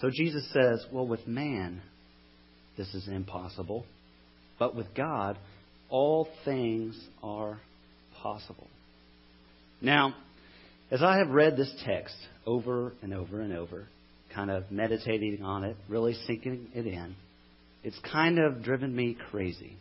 So 0.00 0.08
Jesus 0.10 0.48
says, 0.52 0.84
Well, 0.90 1.06
with 1.06 1.26
man, 1.26 1.82
this 2.78 2.94
is 2.94 3.06
impossible. 3.06 3.84
But 4.58 4.74
with 4.74 4.94
God, 4.94 5.36
all 5.90 6.28
things 6.44 6.98
are 7.22 7.60
possible. 8.22 8.68
Now, 9.82 10.14
as 10.90 11.02
I 11.02 11.18
have 11.18 11.28
read 11.28 11.56
this 11.56 11.72
text 11.84 12.16
over 12.46 12.92
and 13.02 13.12
over 13.12 13.40
and 13.40 13.52
over, 13.52 13.86
kind 14.34 14.50
of 14.50 14.70
meditating 14.70 15.42
on 15.42 15.64
it, 15.64 15.76
really 15.88 16.14
sinking 16.26 16.68
it 16.74 16.86
in, 16.86 17.14
it's 17.82 17.98
kind 18.12 18.38
of 18.38 18.62
driven 18.62 18.94
me 18.94 19.16
crazy. 19.30 19.76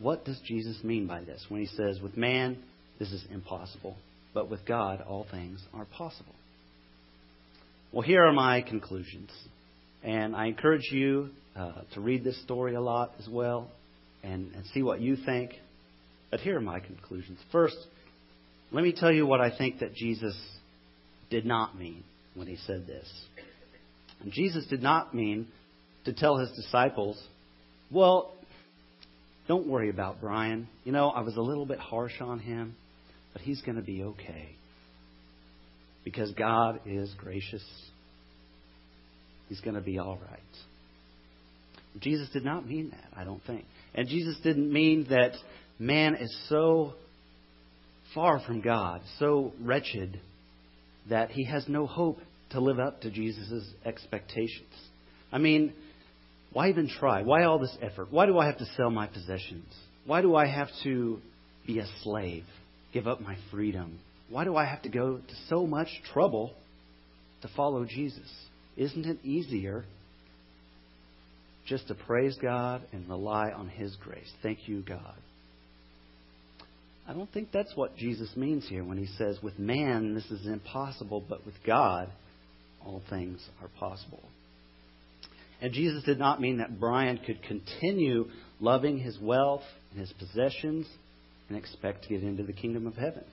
What 0.00 0.24
does 0.24 0.38
Jesus 0.44 0.82
mean 0.82 1.06
by 1.06 1.22
this 1.22 1.44
when 1.48 1.60
he 1.60 1.66
says, 1.66 2.00
with 2.00 2.16
man, 2.16 2.58
this 2.98 3.12
is 3.12 3.24
impossible, 3.30 3.96
but 4.34 4.50
with 4.50 4.64
God, 4.66 5.02
all 5.06 5.26
things 5.30 5.62
are 5.72 5.84
possible? 5.86 6.34
Well, 7.92 8.02
here 8.02 8.24
are 8.24 8.32
my 8.32 8.62
conclusions. 8.62 9.30
And 10.02 10.36
I 10.36 10.46
encourage 10.46 10.88
you 10.90 11.30
uh, 11.54 11.72
to 11.94 12.00
read 12.00 12.24
this 12.24 12.40
story 12.42 12.74
a 12.74 12.80
lot 12.80 13.12
as 13.18 13.28
well 13.28 13.70
and, 14.22 14.52
and 14.54 14.64
see 14.74 14.82
what 14.82 15.00
you 15.00 15.16
think. 15.16 15.52
But 16.30 16.40
here 16.40 16.56
are 16.56 16.60
my 16.60 16.80
conclusions. 16.80 17.38
First, 17.52 17.76
let 18.72 18.82
me 18.84 18.92
tell 18.92 19.12
you 19.12 19.26
what 19.26 19.40
I 19.40 19.56
think 19.56 19.78
that 19.80 19.94
Jesus 19.94 20.36
did 21.30 21.46
not 21.46 21.78
mean 21.78 22.04
when 22.36 22.46
he 22.46 22.56
said 22.66 22.86
this. 22.86 23.06
And 24.20 24.30
Jesus 24.32 24.66
did 24.66 24.82
not 24.82 25.14
mean 25.14 25.48
to 26.04 26.12
tell 26.12 26.36
his 26.36 26.50
disciples, 26.52 27.20
well, 27.90 28.32
don't 29.48 29.66
worry 29.66 29.90
about 29.90 30.20
Brian. 30.20 30.68
You 30.84 30.92
know, 30.92 31.08
I 31.08 31.20
was 31.20 31.36
a 31.36 31.40
little 31.40 31.66
bit 31.66 31.78
harsh 31.78 32.20
on 32.20 32.38
him, 32.38 32.76
but 33.32 33.42
he's 33.42 33.60
going 33.62 33.76
to 33.76 33.82
be 33.82 34.02
okay. 34.02 34.50
Because 36.04 36.30
God 36.32 36.80
is 36.86 37.12
gracious. 37.18 37.64
He's 39.48 39.60
going 39.60 39.74
to 39.74 39.80
be 39.80 39.98
all 39.98 40.18
right. 40.30 40.40
Jesus 42.00 42.28
did 42.32 42.44
not 42.44 42.66
mean 42.66 42.90
that, 42.90 43.18
I 43.18 43.24
don't 43.24 43.42
think. 43.46 43.64
And 43.94 44.08
Jesus 44.08 44.36
didn't 44.42 44.72
mean 44.72 45.06
that 45.10 45.32
man 45.78 46.14
is 46.14 46.36
so 46.48 46.94
far 48.14 48.40
from 48.40 48.60
God, 48.60 49.02
so 49.18 49.52
wretched, 49.60 50.20
that 51.10 51.30
he 51.30 51.44
has 51.44 51.64
no 51.68 51.86
hope 51.86 52.18
to 52.50 52.60
live 52.60 52.78
up 52.78 53.00
to 53.02 53.10
Jesus' 53.10 53.64
expectations. 53.84 54.72
I 55.32 55.38
mean, 55.38 55.72
why 56.52 56.68
even 56.68 56.88
try? 56.88 57.22
Why 57.22 57.44
all 57.44 57.58
this 57.58 57.76
effort? 57.82 58.08
Why 58.10 58.26
do 58.26 58.38
I 58.38 58.46
have 58.46 58.58
to 58.58 58.66
sell 58.76 58.90
my 58.90 59.06
possessions? 59.06 59.66
Why 60.06 60.22
do 60.22 60.36
I 60.36 60.46
have 60.46 60.68
to 60.84 61.18
be 61.66 61.80
a 61.80 61.86
slave, 62.02 62.44
give 62.92 63.06
up 63.06 63.20
my 63.20 63.36
freedom? 63.50 63.98
Why 64.30 64.44
do 64.44 64.56
I 64.56 64.64
have 64.64 64.82
to 64.82 64.88
go 64.88 65.18
to 65.18 65.34
so 65.48 65.66
much 65.66 65.88
trouble 66.12 66.52
to 67.42 67.48
follow 67.56 67.84
Jesus? 67.84 68.30
Isn't 68.76 69.06
it 69.06 69.18
easier 69.24 69.84
just 71.66 71.88
to 71.88 71.94
praise 71.94 72.36
God 72.40 72.82
and 72.92 73.08
rely 73.08 73.50
on 73.50 73.68
His 73.68 73.96
grace? 73.96 74.30
Thank 74.42 74.68
you, 74.68 74.82
God. 74.82 75.16
I 77.08 77.12
don't 77.12 77.32
think 77.32 77.52
that's 77.52 77.74
what 77.76 77.96
Jesus 77.96 78.30
means 78.36 78.68
here 78.68 78.82
when 78.82 78.98
he 78.98 79.06
says, 79.18 79.38
with 79.42 79.58
man 79.58 80.14
this 80.14 80.26
is 80.30 80.46
impossible, 80.46 81.24
but 81.28 81.46
with 81.46 81.54
God 81.64 82.10
all 82.84 83.02
things 83.10 83.44
are 83.62 83.68
possible. 83.78 84.22
And 85.60 85.72
Jesus 85.72 86.04
did 86.04 86.18
not 86.18 86.40
mean 86.40 86.58
that 86.58 86.78
Brian 86.78 87.18
could 87.18 87.42
continue 87.42 88.26
loving 88.60 88.98
his 88.98 89.18
wealth 89.20 89.62
and 89.90 90.00
his 90.00 90.12
possessions 90.12 90.86
and 91.48 91.56
expect 91.56 92.02
to 92.02 92.08
get 92.10 92.22
into 92.22 92.42
the 92.42 92.52
kingdom 92.52 92.86
of 92.86 92.94
heaven 92.94 93.24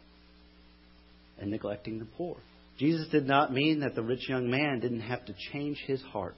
and 1.39 1.51
neglecting 1.51 1.99
the 1.99 2.05
poor. 2.05 2.37
Jesus 2.77 3.07
did 3.09 3.27
not 3.27 3.53
mean 3.53 3.81
that 3.81 3.95
the 3.95 4.01
rich 4.01 4.27
young 4.29 4.49
man 4.49 4.79
didn't 4.79 5.01
have 5.01 5.25
to 5.25 5.35
change 5.51 5.77
his 5.85 6.01
heart, 6.01 6.37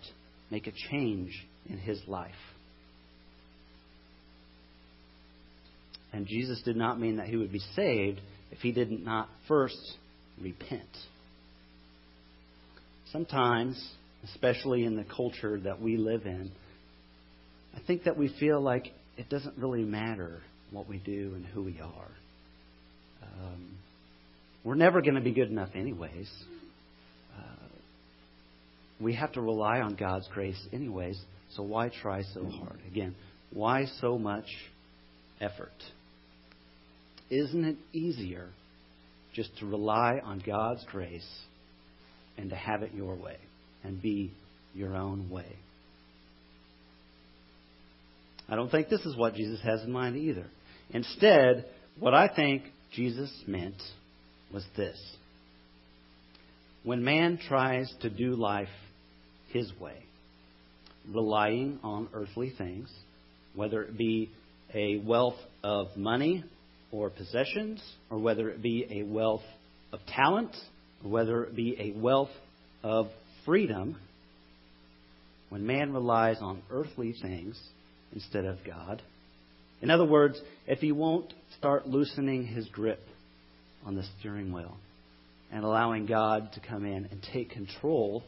make 0.50 0.68
a 0.68 0.74
change 0.92 1.32
in 1.70 1.78
his 1.78 2.02
life. 2.08 2.32
And 6.16 6.26
Jesus 6.26 6.62
did 6.64 6.78
not 6.78 6.98
mean 6.98 7.18
that 7.18 7.28
he 7.28 7.36
would 7.36 7.52
be 7.52 7.62
saved 7.76 8.22
if 8.50 8.60
he 8.60 8.72
did 8.72 8.90
not 8.90 9.28
first 9.50 9.98
repent. 10.42 10.88
Sometimes, 13.12 13.82
especially 14.24 14.86
in 14.86 14.96
the 14.96 15.04
culture 15.04 15.60
that 15.60 15.82
we 15.82 15.98
live 15.98 16.26
in, 16.26 16.52
I 17.76 17.80
think 17.86 18.06
that 18.06 18.18
we 18.18 18.34
feel 18.40 18.62
like 18.62 18.94
it 19.18 19.28
doesn't 19.28 19.58
really 19.58 19.84
matter 19.84 20.40
what 20.72 20.88
we 20.88 21.00
do 21.00 21.34
and 21.36 21.46
who 21.48 21.64
we 21.64 21.82
are. 21.82 22.12
Um, 23.22 23.78
we're 24.64 24.76
never 24.76 25.02
going 25.02 25.16
to 25.16 25.22
be 25.22 25.34
good 25.34 25.50
enough, 25.50 25.70
anyways. 25.76 26.32
Uh, 27.38 27.68
we 29.02 29.16
have 29.16 29.34
to 29.34 29.42
rely 29.42 29.82
on 29.82 29.96
God's 29.96 30.30
grace, 30.34 30.62
anyways. 30.72 31.20
So 31.58 31.64
why 31.64 31.90
try 31.90 32.22
so 32.34 32.46
hard? 32.46 32.80
Again, 32.88 33.16
why 33.52 33.86
so 34.00 34.18
much 34.18 34.46
effort? 35.42 35.74
Isn't 37.30 37.66
it 37.66 37.78
easier 37.94 38.50
just 39.34 39.58
to 39.60 39.66
rely 39.66 40.20
on 40.24 40.44
God's 40.46 40.84
grace 40.92 41.28
and 42.38 42.50
to 42.50 42.56
have 42.56 42.84
it 42.84 42.94
your 42.94 43.16
way 43.16 43.38
and 43.84 44.02
be 44.02 44.32
your 44.74 44.96
own 44.96 45.30
way? 45.30 45.56
I 48.48 48.56
don't 48.56 48.70
think 48.70 48.90
this 48.90 49.06
is 49.06 49.16
what 49.18 49.34
Jesus 49.34 49.60
has 49.64 49.82
in 49.84 49.92
mind 49.92 50.18
either. 50.18 50.46
Instead, 50.92 51.66
what 52.00 52.14
I 52.14 52.28
think 52.28 52.64
Jesus 52.94 53.32
meant 53.48 53.82
was 54.54 54.64
this 54.78 54.98
when 56.84 57.04
man 57.04 57.40
tries 57.48 57.92
to 58.02 58.12
do 58.12 58.36
life 58.36 58.70
his 59.52 59.72
way, 59.80 59.98
relying 61.12 61.80
on 61.84 62.08
earthly 62.14 62.54
things, 62.56 62.94
whether 63.56 63.82
it 63.82 63.98
be 63.98 64.30
a 64.74 64.98
wealth 64.98 65.40
of 65.64 65.88
money 65.98 66.44
or 66.92 67.10
possessions, 67.10 67.82
or 68.10 68.18
whether 68.18 68.50
it 68.50 68.62
be 68.62 68.86
a 68.90 69.04
wealth 69.04 69.44
of 69.92 70.00
talent, 70.08 70.56
or 71.04 71.12
whether 71.12 71.44
it 71.44 71.56
be 71.56 71.76
a 71.80 72.00
wealth 72.00 72.30
of 72.84 73.08
freedom, 73.46 73.98
when 75.50 75.66
man 75.66 75.94
relies 75.94 76.38
on 76.42 76.62
earthly 76.72 77.14
things 77.22 77.60
instead 78.14 78.46
of 78.46 78.58
God, 78.66 79.02
in 79.82 79.92
other 79.92 80.06
words, 80.06 80.40
if 80.68 80.80
he 80.80 80.92
won't 80.92 81.34
start 81.58 81.88
loosening 81.88 82.46
his 82.48 82.68
grip 82.70 83.02
on 83.86 83.96
the 83.96 84.04
steering 84.18 84.52
wheel 84.52 84.78
and 85.52 85.64
allowing 85.64 86.06
God 86.06 86.52
to 86.54 86.60
come 86.60 86.86
in 86.86 87.06
and 87.06 87.22
take 87.34 87.52
control 87.52 88.24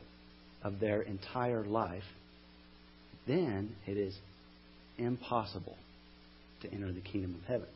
of 0.64 0.80
their 0.80 1.02
entire 1.02 1.64
life, 1.64 2.04
then 3.28 3.76
it 3.86 3.98
is 3.98 4.16
impossible 4.98 5.76
to 6.62 6.72
enter 6.72 6.92
the 6.92 7.02
kingdom 7.02 7.36
of 7.42 7.48
heaven. 7.48 7.68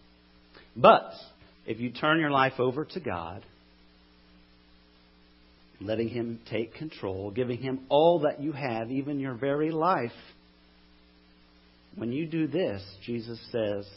But 0.75 1.11
if 1.65 1.79
you 1.79 1.91
turn 1.91 2.19
your 2.19 2.31
life 2.31 2.59
over 2.59 2.85
to 2.85 2.99
God, 2.99 3.43
letting 5.79 6.09
Him 6.09 6.39
take 6.49 6.75
control, 6.75 7.31
giving 7.31 7.57
Him 7.57 7.81
all 7.89 8.19
that 8.19 8.41
you 8.41 8.51
have, 8.51 8.91
even 8.91 9.19
your 9.19 9.33
very 9.33 9.71
life, 9.71 10.11
when 11.95 12.11
you 12.11 12.25
do 12.25 12.47
this, 12.47 12.81
Jesus 13.05 13.39
says, 13.51 13.87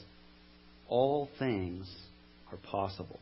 all 0.88 1.28
things 1.38 1.90
are 2.50 2.58
possible. 2.58 3.20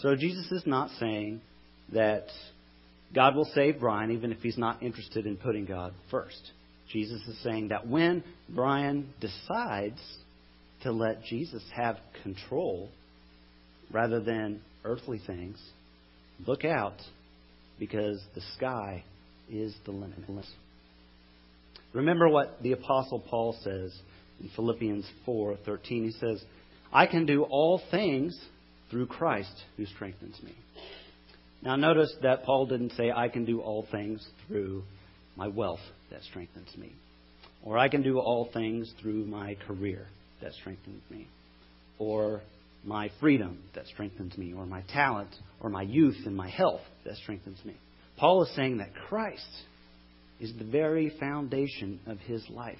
So 0.00 0.14
Jesus 0.14 0.50
is 0.52 0.62
not 0.64 0.90
saying 0.98 1.40
that 1.92 2.26
God 3.14 3.34
will 3.34 3.50
save 3.54 3.80
Brian 3.80 4.10
even 4.10 4.32
if 4.32 4.38
he's 4.38 4.58
not 4.58 4.82
interested 4.82 5.26
in 5.26 5.36
putting 5.36 5.64
God 5.64 5.92
first. 6.10 6.52
Jesus 6.92 7.20
is 7.26 7.42
saying 7.42 7.68
that 7.68 7.86
when 7.86 8.22
Brian 8.48 9.12
decides 9.20 10.00
to 10.82 10.92
let 10.92 11.24
Jesus 11.24 11.62
have 11.74 11.98
control 12.22 12.90
rather 13.90 14.20
than 14.20 14.60
earthly 14.84 15.20
things, 15.26 15.60
look 16.46 16.64
out 16.64 16.96
because 17.78 18.20
the 18.34 18.40
sky 18.56 19.04
is 19.50 19.74
the 19.84 19.90
limit. 19.90 20.18
Remember 21.92 22.28
what 22.28 22.62
the 22.62 22.72
apostle 22.72 23.20
Paul 23.20 23.56
says 23.62 23.98
in 24.40 24.48
Philippians 24.50 25.10
4:13. 25.26 26.04
He 26.04 26.10
says, 26.12 26.44
"I 26.92 27.06
can 27.06 27.26
do 27.26 27.44
all 27.44 27.78
things 27.90 28.38
through 28.90 29.06
Christ 29.06 29.64
who 29.76 29.86
strengthens 29.86 30.40
me." 30.42 30.52
Now 31.62 31.76
notice 31.76 32.14
that 32.22 32.44
Paul 32.44 32.66
didn't 32.66 32.92
say 32.92 33.10
I 33.10 33.28
can 33.28 33.44
do 33.44 33.60
all 33.60 33.82
things 33.84 34.26
through 34.46 34.84
my 35.34 35.48
wealth 35.48 35.80
that 36.10 36.22
strengthens 36.22 36.76
me, 36.76 36.92
or 37.62 37.78
I 37.78 37.88
can 37.88 38.02
do 38.02 38.18
all 38.18 38.44
things 38.46 38.92
through 39.00 39.24
my 39.24 39.54
career 39.54 40.08
that 40.42 40.52
strengthens 40.54 41.02
me, 41.10 41.28
or 41.98 42.42
my 42.84 43.10
freedom 43.20 43.58
that 43.74 43.86
strengthens 43.86 44.36
me, 44.38 44.52
or 44.52 44.66
my 44.66 44.82
talent, 44.92 45.30
or 45.60 45.68
my 45.68 45.82
youth 45.82 46.16
and 46.26 46.36
my 46.36 46.48
health 46.48 46.80
that 47.04 47.16
strengthens 47.16 47.58
me. 47.64 47.74
Paul 48.16 48.44
is 48.44 48.54
saying 48.54 48.78
that 48.78 48.94
Christ 49.08 49.44
is 50.40 50.52
the 50.58 50.64
very 50.64 51.12
foundation 51.18 52.00
of 52.06 52.18
his 52.18 52.44
life. 52.48 52.78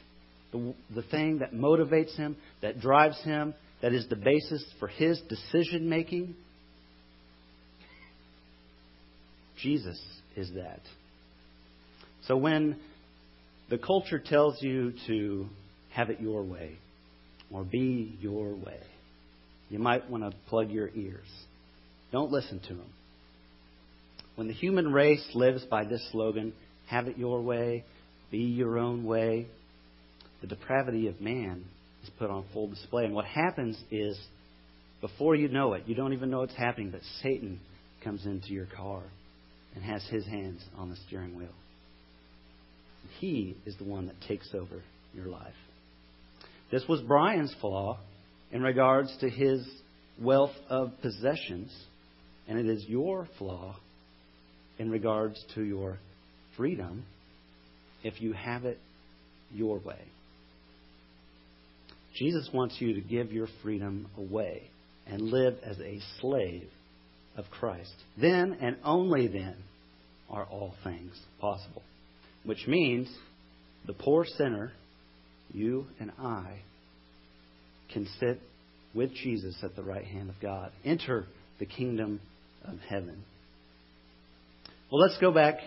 The, 0.52 0.74
the 0.94 1.02
thing 1.02 1.38
that 1.38 1.52
motivates 1.52 2.16
him, 2.16 2.36
that 2.62 2.80
drives 2.80 3.20
him, 3.22 3.54
that 3.82 3.92
is 3.92 4.08
the 4.08 4.16
basis 4.16 4.64
for 4.78 4.88
his 4.88 5.20
decision 5.28 5.88
making. 5.88 6.34
Jesus 9.60 10.00
is 10.36 10.50
that. 10.54 10.80
So 12.26 12.36
when 12.36 12.78
the 13.70 13.78
culture 13.78 14.18
tells 14.18 14.62
you 14.62 14.94
to 15.06 15.46
have 15.90 16.10
it 16.10 16.20
your 16.20 16.42
way 16.42 16.78
or 17.50 17.64
be 17.64 18.16
your 18.20 18.54
way, 18.54 18.80
you 19.70 19.78
might 19.78 20.08
want 20.10 20.24
to 20.24 20.32
plug 20.48 20.70
your 20.70 20.90
ears. 20.94 21.28
Don't 22.12 22.30
listen 22.30 22.60
to 22.60 22.74
them. 22.74 22.92
When 24.36 24.46
the 24.46 24.54
human 24.54 24.92
race 24.92 25.26
lives 25.34 25.64
by 25.64 25.84
this 25.84 26.06
slogan, 26.12 26.52
have 26.86 27.08
it 27.08 27.18
your 27.18 27.42
way, 27.42 27.84
be 28.30 28.38
your 28.38 28.78
own 28.78 29.04
way. 29.04 29.46
The 30.40 30.46
depravity 30.46 31.08
of 31.08 31.20
man 31.20 31.64
is 32.04 32.10
put 32.18 32.30
on 32.30 32.44
full 32.52 32.68
display. 32.68 33.04
And 33.04 33.14
what 33.14 33.24
happens 33.24 33.76
is, 33.90 34.18
before 35.00 35.34
you 35.34 35.48
know 35.48 35.74
it, 35.74 35.84
you 35.86 35.94
don't 35.94 36.12
even 36.12 36.30
know 36.30 36.42
it's 36.42 36.54
happening, 36.54 36.90
but 36.90 37.00
Satan 37.22 37.60
comes 38.04 38.24
into 38.26 38.52
your 38.52 38.66
car 38.66 39.02
and 39.74 39.84
has 39.84 40.04
his 40.08 40.24
hands 40.24 40.64
on 40.76 40.90
the 40.90 40.96
steering 41.06 41.36
wheel. 41.36 41.48
He 43.18 43.56
is 43.66 43.76
the 43.76 43.84
one 43.84 44.06
that 44.06 44.20
takes 44.26 44.48
over 44.54 44.82
your 45.14 45.26
life. 45.26 45.54
This 46.70 46.86
was 46.88 47.00
Brian's 47.00 47.54
flaw 47.60 47.98
in 48.52 48.62
regards 48.62 49.16
to 49.18 49.28
his 49.28 49.66
wealth 50.20 50.54
of 50.68 50.92
possessions, 51.00 51.74
and 52.46 52.58
it 52.58 52.66
is 52.66 52.84
your 52.86 53.28
flaw 53.38 53.76
in 54.78 54.90
regards 54.90 55.42
to 55.54 55.62
your 55.62 55.98
freedom 56.56 57.04
if 58.02 58.20
you 58.20 58.32
have 58.32 58.64
it 58.64 58.78
your 59.52 59.78
way. 59.78 60.00
Jesus 62.14 62.48
wants 62.52 62.76
you 62.80 62.94
to 62.94 63.00
give 63.00 63.32
your 63.32 63.48
freedom 63.62 64.08
away 64.16 64.62
and 65.06 65.22
live 65.22 65.56
as 65.64 65.78
a 65.78 66.00
slave 66.20 66.68
of 67.36 67.44
Christ. 67.50 67.94
Then 68.20 68.58
and 68.60 68.76
only 68.84 69.28
then 69.28 69.54
are 70.28 70.44
all 70.44 70.74
things 70.84 71.18
possible. 71.40 71.82
Which 72.44 72.66
means 72.66 73.08
the 73.86 73.92
poor 73.92 74.24
sinner, 74.24 74.72
you 75.52 75.86
and 75.98 76.12
I, 76.18 76.60
can 77.92 78.06
sit 78.20 78.40
with 78.94 79.14
Jesus 79.14 79.56
at 79.62 79.76
the 79.76 79.82
right 79.82 80.04
hand 80.04 80.28
of 80.30 80.40
God. 80.40 80.72
Enter 80.84 81.26
the 81.58 81.66
kingdom 81.66 82.20
of 82.64 82.78
heaven. 82.88 83.24
Well, 84.90 85.00
let's 85.00 85.18
go 85.18 85.30
back 85.30 85.58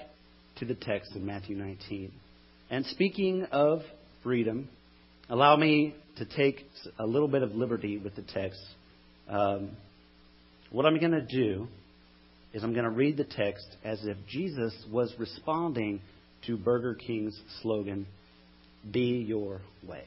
to 0.57 0.65
the 0.65 0.75
text 0.75 1.15
in 1.15 1.25
Matthew 1.25 1.55
19. 1.55 2.11
And 2.69 2.85
speaking 2.87 3.45
of 3.51 3.81
freedom, 4.23 4.69
allow 5.29 5.55
me 5.55 5.95
to 6.17 6.25
take 6.25 6.65
a 6.99 7.05
little 7.05 7.27
bit 7.27 7.43
of 7.43 7.53
liberty 7.53 7.97
with 7.97 8.15
the 8.15 8.21
text. 8.21 8.61
Um, 9.29 9.71
what 10.71 10.85
I'm 10.85 10.99
going 10.99 11.11
to 11.11 11.21
do 11.25 11.67
is 12.53 12.63
I'm 12.63 12.73
going 12.73 12.85
to 12.85 12.91
read 12.91 13.17
the 13.17 13.23
text 13.23 13.65
as 13.83 13.99
if 14.03 14.17
Jesus 14.27 14.73
was 14.91 15.13
responding 15.17 16.01
to 16.47 16.57
Burger 16.57 16.95
King's 16.95 17.39
slogan, 17.61 18.07
Be 18.89 19.23
Your 19.27 19.61
Way. 19.87 20.03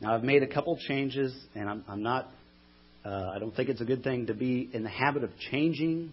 Now, 0.00 0.14
I've 0.14 0.22
made 0.22 0.42
a 0.42 0.46
couple 0.46 0.76
changes, 0.76 1.34
and 1.54 1.68
I'm, 1.68 1.84
I'm 1.88 2.02
not, 2.02 2.28
uh, 3.04 3.30
I 3.34 3.38
don't 3.38 3.54
think 3.54 3.68
it's 3.68 3.80
a 3.80 3.84
good 3.84 4.04
thing 4.04 4.26
to 4.26 4.34
be 4.34 4.68
in 4.72 4.82
the 4.84 4.88
habit 4.88 5.24
of 5.24 5.30
changing 5.50 6.12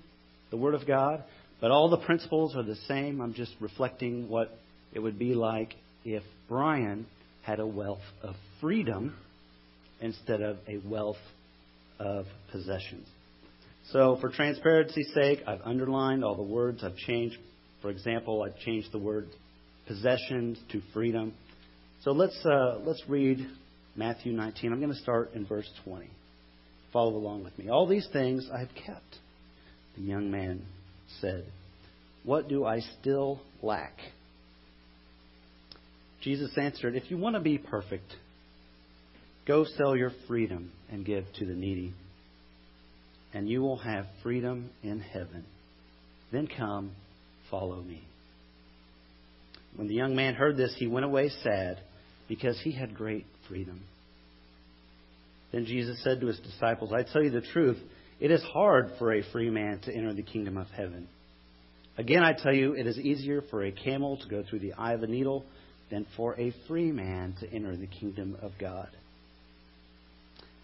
the 0.49 0.57
Word 0.57 0.73
of 0.73 0.87
God. 0.87 1.23
But 1.61 1.71
all 1.71 1.89
the 1.89 1.97
principles 1.97 2.55
are 2.55 2.63
the 2.63 2.75
same. 2.87 3.21
I'm 3.21 3.33
just 3.33 3.53
reflecting 3.59 4.27
what 4.27 4.57
it 4.93 4.99
would 4.99 5.17
be 5.17 5.35
like 5.35 5.73
if 6.03 6.23
Brian 6.49 7.05
had 7.43 7.59
a 7.59 7.67
wealth 7.67 8.03
of 8.21 8.35
freedom 8.59 9.15
instead 10.01 10.41
of 10.41 10.57
a 10.67 10.77
wealth 10.85 11.17
of 11.99 12.25
possessions. 12.51 13.07
So, 13.91 14.17
for 14.19 14.29
transparency's 14.29 15.11
sake, 15.13 15.43
I've 15.47 15.61
underlined 15.61 16.23
all 16.23 16.35
the 16.35 16.43
words. 16.43 16.83
I've 16.83 16.97
changed, 16.97 17.37
for 17.81 17.91
example, 17.91 18.43
I've 18.43 18.59
changed 18.59 18.91
the 18.91 18.97
word 18.97 19.27
possessions 19.87 20.57
to 20.71 20.81
freedom. 20.93 21.33
So 22.05 22.11
let's 22.11 22.37
uh, 22.45 22.77
let's 22.83 23.01
read 23.07 23.47
Matthew 23.95 24.31
19. 24.31 24.71
I'm 24.71 24.79
going 24.79 24.93
to 24.93 24.99
start 24.99 25.33
in 25.33 25.47
verse 25.47 25.67
20. 25.85 26.07
Follow 26.93 27.15
along 27.15 27.43
with 27.43 27.57
me. 27.57 27.67
All 27.69 27.87
these 27.87 28.07
things 28.13 28.47
I 28.53 28.59
have 28.59 28.69
kept. 28.75 29.17
The 29.97 30.03
young 30.03 30.29
man 30.29 30.61
said, 31.19 31.45
What 32.23 32.47
do 32.47 32.63
I 32.63 32.81
still 33.01 33.41
lack? 33.63 33.93
Jesus 36.21 36.51
answered, 36.57 36.95
If 36.95 37.09
you 37.09 37.17
want 37.17 37.37
to 37.37 37.41
be 37.41 37.57
perfect, 37.57 38.13
go 39.47 39.65
sell 39.75 39.95
your 39.95 40.11
freedom 40.27 40.73
and 40.91 41.03
give 41.03 41.25
to 41.39 41.45
the 41.47 41.55
needy, 41.55 41.91
and 43.33 43.49
you 43.49 43.63
will 43.63 43.77
have 43.77 44.05
freedom 44.21 44.69
in 44.83 44.99
heaven. 44.99 45.43
Then 46.31 46.47
come, 46.55 46.91
follow 47.49 47.81
me. 47.81 48.03
When 49.75 49.87
the 49.87 49.95
young 49.95 50.15
man 50.15 50.35
heard 50.35 50.55
this, 50.55 50.75
he 50.77 50.85
went 50.85 51.03
away 51.03 51.29
sad 51.41 51.79
because 52.27 52.59
he 52.63 52.71
had 52.71 52.95
great 52.95 53.25
freedom. 53.47 53.81
Then 55.51 55.65
Jesus 55.65 56.01
said 56.03 56.21
to 56.21 56.27
his 56.27 56.39
disciples, 56.39 56.91
I 56.93 57.03
tell 57.03 57.23
you 57.23 57.29
the 57.29 57.41
truth. 57.41 57.77
It 58.19 58.31
is 58.31 58.41
hard 58.43 58.91
for 58.97 59.13
a 59.13 59.23
free 59.31 59.49
man 59.49 59.79
to 59.85 59.93
enter 59.93 60.13
the 60.13 60.23
kingdom 60.23 60.57
of 60.57 60.67
heaven. 60.67 61.07
Again, 61.97 62.23
I 62.23 62.33
tell 62.33 62.53
you, 62.53 62.73
it 62.73 62.87
is 62.87 62.97
easier 62.97 63.41
for 63.49 63.63
a 63.63 63.71
camel 63.71 64.17
to 64.17 64.27
go 64.27 64.43
through 64.43 64.59
the 64.59 64.73
eye 64.73 64.93
of 64.93 65.03
a 65.03 65.07
needle 65.07 65.45
than 65.89 66.05
for 66.17 66.37
a 66.39 66.53
free 66.67 66.91
man 66.91 67.35
to 67.39 67.49
enter 67.49 67.75
the 67.75 67.87
kingdom 67.87 68.37
of 68.41 68.51
God. 68.59 68.89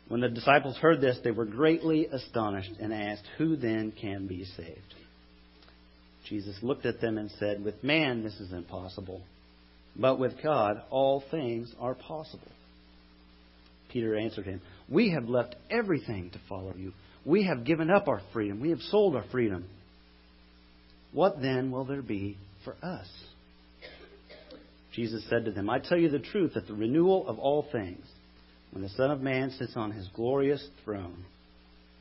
When 0.08 0.19
the 0.19 0.30
disciples 0.30 0.76
heard 0.78 1.00
this, 1.00 1.19
they 1.24 1.32
were 1.32 1.45
greatly 1.45 2.08
astonished 2.08 2.74
and 2.82 2.93
asked, 2.93 3.24
Who 3.38 3.56
then 3.56 3.93
can 3.93 4.28
be 4.28 4.43
saved? 4.43 4.95
Jesus 6.28 6.58
looked 6.62 6.86
at 6.86 7.00
them 7.00 7.17
and 7.17 7.32
said, 7.39 7.63
With 7.63 7.82
man 7.82 8.24
this 8.24 8.38
is 8.41 8.52
impossible, 8.52 9.21
but 9.95 10.19
with 10.19 10.41
God 10.41 10.82
all 10.89 11.23
things 11.32 11.73
are 11.80 11.95
possible. 11.95 12.47
Peter 13.91 14.15
answered 14.15 14.45
him, 14.45 14.62
We 14.89 15.12
have 15.12 15.27
left 15.27 15.56
everything 15.69 16.30
to 16.32 16.39
follow 16.47 16.73
you. 16.77 16.93
We 17.25 17.45
have 17.45 17.65
given 17.65 17.89
up 17.91 18.08
our 18.08 18.21
freedom. 18.34 18.62
We 18.62 18.69
have 18.69 18.80
sold 18.80 19.15
our 19.15 19.25
freedom. 19.32 19.65
What 21.12 21.41
then 21.41 21.71
will 21.71 21.86
there 21.86 22.01
be 22.01 22.38
for 22.63 22.75
us? 22.82 23.08
Jesus 24.93 25.23
said 25.30 25.45
to 25.45 25.51
them, 25.51 25.69
I 25.69 25.80
tell 25.80 25.97
you 25.97 26.10
the 26.10 26.19
truth 26.19 26.54
that 26.56 26.67
the 26.67 26.73
renewal 26.73 27.27
of 27.27 27.39
all 27.39 27.67
things, 27.71 28.06
when 28.71 28.84
the 28.84 28.89
Son 28.89 29.12
of 29.12 29.21
Man 29.21 29.51
sits 29.51 29.73
on 29.75 29.91
his 29.91 30.08
glorious 30.15 30.65
throne, 30.84 31.25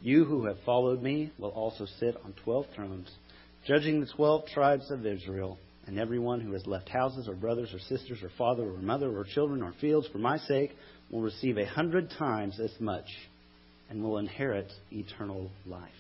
you 0.01 0.25
who 0.25 0.47
have 0.47 0.57
followed 0.65 1.03
me 1.03 1.31
will 1.39 1.51
also 1.51 1.87
sit 1.99 2.17
on 2.25 2.35
twelve 2.45 2.67
thrones, 2.75 3.11
judging 3.67 4.01
the 4.01 4.11
twelve 4.17 4.47
tribes 4.47 4.91
of 4.91 5.05
Israel. 5.05 5.59
And 5.91 5.99
everyone 5.99 6.41
who 6.41 6.53
has 6.53 6.69
left 6.69 6.89
houses 6.89 7.27
or 7.27 7.35
brothers 7.35 7.75
or 7.75 7.81
sisters 7.81 8.23
or 8.23 8.31
father 8.39 8.63
or 8.63 8.79
mother 8.79 9.11
or 9.11 9.25
children 9.25 9.61
or 9.61 9.73
fields 9.81 10.07
for 10.13 10.19
my 10.19 10.39
sake 10.39 10.71
will 11.11 11.21
receive 11.21 11.59
a 11.59 11.67
hundred 11.67 12.13
times 12.17 12.61
as 12.61 12.71
much 12.79 13.07
and 13.89 14.01
will 14.01 14.19
inherit 14.19 14.73
eternal 14.93 15.51
life. 15.67 15.91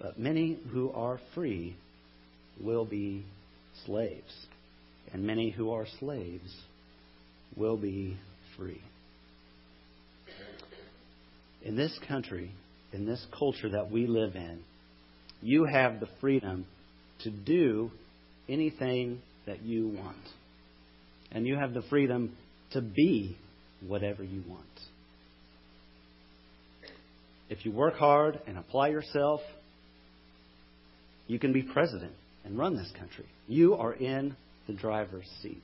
But 0.00 0.18
many 0.18 0.58
who 0.72 0.90
are 0.90 1.20
free 1.36 1.76
will 2.60 2.84
be 2.84 3.24
slaves, 3.86 4.34
and 5.12 5.22
many 5.22 5.50
who 5.50 5.70
are 5.70 5.86
slaves 6.00 6.52
will 7.56 7.76
be 7.76 8.16
free. 8.56 8.82
In 11.62 11.76
this 11.76 11.96
country, 12.08 12.50
in 12.92 13.06
this 13.06 13.24
culture 13.38 13.68
that 13.68 13.92
we 13.92 14.08
live 14.08 14.34
in, 14.34 14.64
you 15.42 15.64
have 15.64 16.00
the 16.00 16.08
freedom 16.20 16.66
to 17.20 17.30
do 17.30 17.92
anything 18.48 19.20
that 19.46 19.62
you 19.62 19.88
want. 19.88 20.16
And 21.30 21.46
you 21.46 21.56
have 21.56 21.74
the 21.74 21.82
freedom 21.82 22.36
to 22.72 22.80
be 22.80 23.36
whatever 23.86 24.22
you 24.22 24.42
want. 24.48 24.64
If 27.50 27.64
you 27.64 27.72
work 27.72 27.96
hard 27.96 28.40
and 28.46 28.58
apply 28.58 28.88
yourself, 28.88 29.40
you 31.26 31.38
can 31.38 31.52
be 31.52 31.62
president 31.62 32.12
and 32.44 32.58
run 32.58 32.76
this 32.76 32.90
country. 32.98 33.26
You 33.46 33.74
are 33.74 33.92
in 33.92 34.36
the 34.66 34.74
driver's 34.74 35.28
seat. 35.42 35.62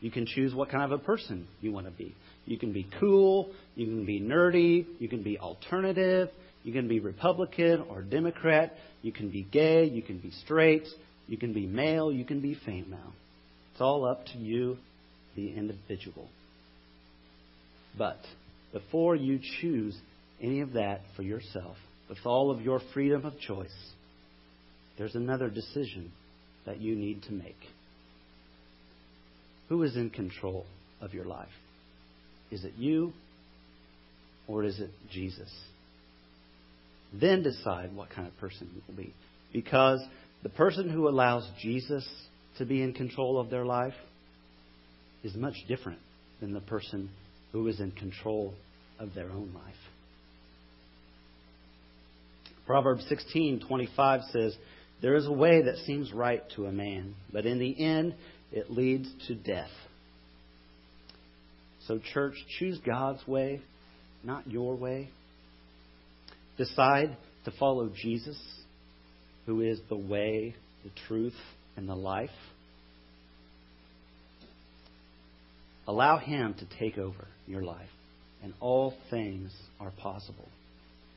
You 0.00 0.10
can 0.10 0.26
choose 0.26 0.54
what 0.54 0.70
kind 0.70 0.84
of 0.84 0.92
a 0.92 1.02
person 1.02 1.48
you 1.60 1.72
want 1.72 1.86
to 1.86 1.92
be. 1.92 2.14
You 2.46 2.58
can 2.58 2.72
be 2.72 2.88
cool, 3.00 3.50
you 3.74 3.86
can 3.86 4.06
be 4.06 4.20
nerdy, 4.20 4.86
you 5.00 5.08
can 5.08 5.22
be 5.22 5.38
alternative, 5.38 6.30
you 6.62 6.72
can 6.72 6.88
be 6.88 7.00
Republican 7.00 7.84
or 7.90 8.02
Democrat, 8.02 8.74
you 9.02 9.12
can 9.12 9.30
be 9.30 9.42
gay, 9.42 9.84
you 9.84 10.02
can 10.02 10.18
be 10.18 10.30
straight, 10.44 10.86
you 11.28 11.36
can 11.36 11.52
be 11.52 11.66
male, 11.66 12.10
you 12.10 12.24
can 12.24 12.40
be 12.40 12.58
female. 12.66 13.12
It's 13.72 13.80
all 13.80 14.04
up 14.04 14.26
to 14.26 14.38
you, 14.38 14.78
the 15.36 15.54
individual. 15.54 16.28
But 17.96 18.18
before 18.72 19.14
you 19.14 19.38
choose 19.60 19.96
any 20.42 20.60
of 20.60 20.72
that 20.72 21.02
for 21.16 21.22
yourself, 21.22 21.76
with 22.08 22.18
all 22.24 22.50
of 22.50 22.62
your 22.62 22.80
freedom 22.94 23.24
of 23.24 23.38
choice, 23.38 23.92
there's 24.96 25.14
another 25.14 25.48
decision 25.50 26.10
that 26.66 26.80
you 26.80 26.96
need 26.96 27.22
to 27.24 27.32
make. 27.32 27.58
Who 29.68 29.82
is 29.82 29.96
in 29.96 30.10
control 30.10 30.64
of 31.00 31.12
your 31.12 31.26
life? 31.26 31.48
Is 32.50 32.64
it 32.64 32.72
you 32.76 33.12
or 34.46 34.64
is 34.64 34.80
it 34.80 34.90
Jesus? 35.12 35.52
Then 37.12 37.42
decide 37.42 37.94
what 37.94 38.10
kind 38.10 38.26
of 38.26 38.36
person 38.38 38.70
you 38.74 38.82
will 38.88 38.96
be. 38.96 39.14
Because 39.52 40.00
the 40.42 40.48
person 40.48 40.88
who 40.88 41.08
allows 41.08 41.48
Jesus 41.60 42.08
to 42.58 42.64
be 42.64 42.82
in 42.82 42.92
control 42.92 43.38
of 43.40 43.50
their 43.50 43.64
life 43.64 43.94
is 45.22 45.34
much 45.34 45.56
different 45.66 46.00
than 46.40 46.52
the 46.52 46.60
person 46.60 47.10
who 47.52 47.66
is 47.66 47.80
in 47.80 47.90
control 47.92 48.54
of 48.98 49.14
their 49.14 49.30
own 49.30 49.52
life. 49.54 49.74
Proverbs 52.66 53.04
16:25 53.08 54.24
says, 54.24 54.56
"There 55.00 55.14
is 55.14 55.26
a 55.26 55.32
way 55.32 55.62
that 55.62 55.78
seems 55.78 56.12
right 56.12 56.48
to 56.50 56.66
a 56.66 56.72
man, 56.72 57.14
but 57.32 57.46
in 57.46 57.58
the 57.58 57.80
end 57.80 58.14
it 58.52 58.70
leads 58.70 59.12
to 59.26 59.34
death." 59.34 59.72
So 61.80 61.98
church, 61.98 62.34
choose 62.58 62.78
God's 62.80 63.26
way, 63.26 63.62
not 64.22 64.46
your 64.46 64.76
way. 64.76 65.08
Decide 66.58 67.16
to 67.44 67.50
follow 67.52 67.88
Jesus, 67.88 68.38
who 69.48 69.62
is 69.62 69.80
the 69.88 69.96
way, 69.96 70.54
the 70.84 70.90
truth, 71.06 71.34
and 71.74 71.88
the 71.88 71.94
life. 71.94 72.28
Allow 75.86 76.18
Him 76.18 76.54
to 76.58 76.78
take 76.78 76.98
over 76.98 77.26
your 77.46 77.62
life, 77.62 77.88
and 78.44 78.52
all 78.60 78.92
things 79.08 79.50
are 79.80 79.90
possible. 79.90 80.46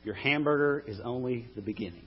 Your 0.02 0.14
hamburger 0.14 0.82
is 0.86 0.98
only 1.04 1.44
the 1.54 1.60
beginning. 1.60 2.06